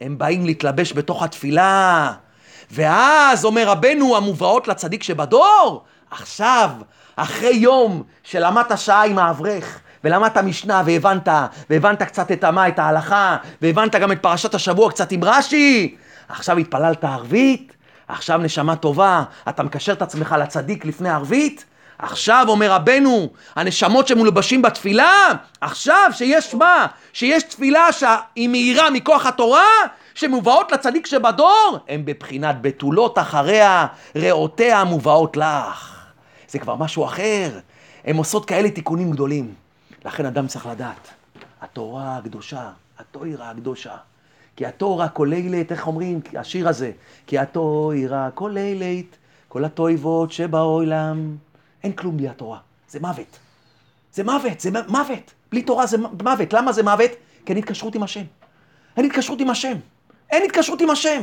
[0.00, 2.12] הם באים להתלבש בתוך התפילה.
[2.70, 6.70] ואז אומר רבנו, המובאות לצדיק שבדור, עכשיו,
[7.16, 11.28] אחרי יום שלמדת שעה עם האברך, ולמדת משנה והבנת,
[11.70, 15.96] והבנת קצת את המה, את ההלכה, והבנת גם את פרשת השבוע קצת עם רש"י,
[16.28, 17.72] עכשיו התפללת ערבית,
[18.08, 21.64] עכשיו נשמה טובה, אתה מקשר את עצמך לצדיק לפני ערבית,
[21.98, 25.28] עכשיו אומר רבנו, הנשמות שמולבשים בתפילה,
[25.60, 26.86] עכשיו שיש מה?
[27.12, 29.64] שיש תפילה שהיא מהירה מכוח התורה,
[30.14, 33.86] שמובאות לצדיק שבדור, הן בבחינת בתולות אחריה,
[34.16, 35.96] ראותיה מובאות לך.
[36.48, 37.58] זה כבר משהו אחר.
[38.04, 39.54] הן עושות כאלה תיקונים גדולים.
[40.04, 41.08] לכן אדם צריך לדעת,
[41.60, 42.68] התורה הקדושה,
[42.98, 43.94] התוירה הקדושה.
[44.56, 46.90] כי התורה כוללת, איך אומרים, השיר הזה,
[47.26, 49.16] כי התוירה כוללת,
[49.48, 51.36] כל התויבות שבעולם.
[51.84, 52.58] אין כלום בלי התורה,
[52.88, 53.38] זה מוות.
[54.12, 55.34] זה מוות, זה מוות.
[55.50, 56.52] בלי תורה זה מוות.
[56.52, 57.10] למה זה מוות?
[57.46, 58.22] כי אין התקשרות עם השם.
[58.96, 59.76] אין התקשרות עם השם.
[60.30, 61.22] אין התקשרות עם השם.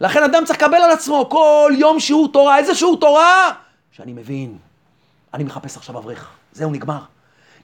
[0.00, 2.58] לכן אדם צריך לקבל על עצמו כל יום שיעור תורה.
[2.58, 3.52] איזה שיעור תורה?
[3.92, 4.58] שאני מבין.
[5.34, 6.30] אני מחפש עכשיו אברך.
[6.52, 7.00] זהו, נגמר.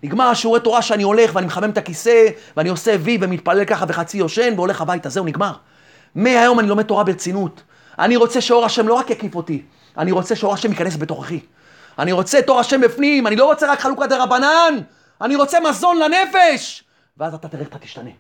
[0.02, 4.18] נגמר השיעורי תורה שאני הולך ואני מחמם את הכיסא ואני עושה וי ומתפלל ככה וחצי
[4.18, 5.08] יושן והולך הביתה.
[5.08, 5.52] זהו, נגמר.
[6.14, 7.62] מהיום אני לומד תורה ברצינות.
[7.98, 9.62] אני רוצה שאור השם לא רק יקיף אותי,
[9.98, 11.40] אני רוצה שאור השם ייכנס בתוככי.
[11.98, 14.74] אני רוצה תור השם בפנים, אני לא רוצה רק חלוקת דרבנן,
[15.20, 16.84] אני רוצה מזון לנפש.
[17.18, 18.10] ואז אתה תראה איך אתה תשתנה.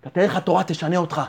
[0.00, 1.20] אתה תראה איך התורה תשנה אותך.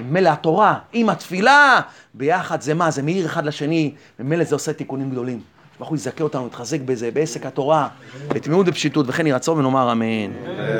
[0.00, 1.80] ממילא התורה עם התפילה,
[2.14, 2.90] ביחד זה מה?
[2.90, 5.40] זה מאיר אחד לשני, ממילא זה עושה תיקונים גדולים.
[5.78, 7.88] ברוך הוא יזכה אותנו, יתחזק בזה, בעסק התורה,
[8.28, 10.32] בתמימות ופשיטות, וכן יהי רצון ונאמר אמן.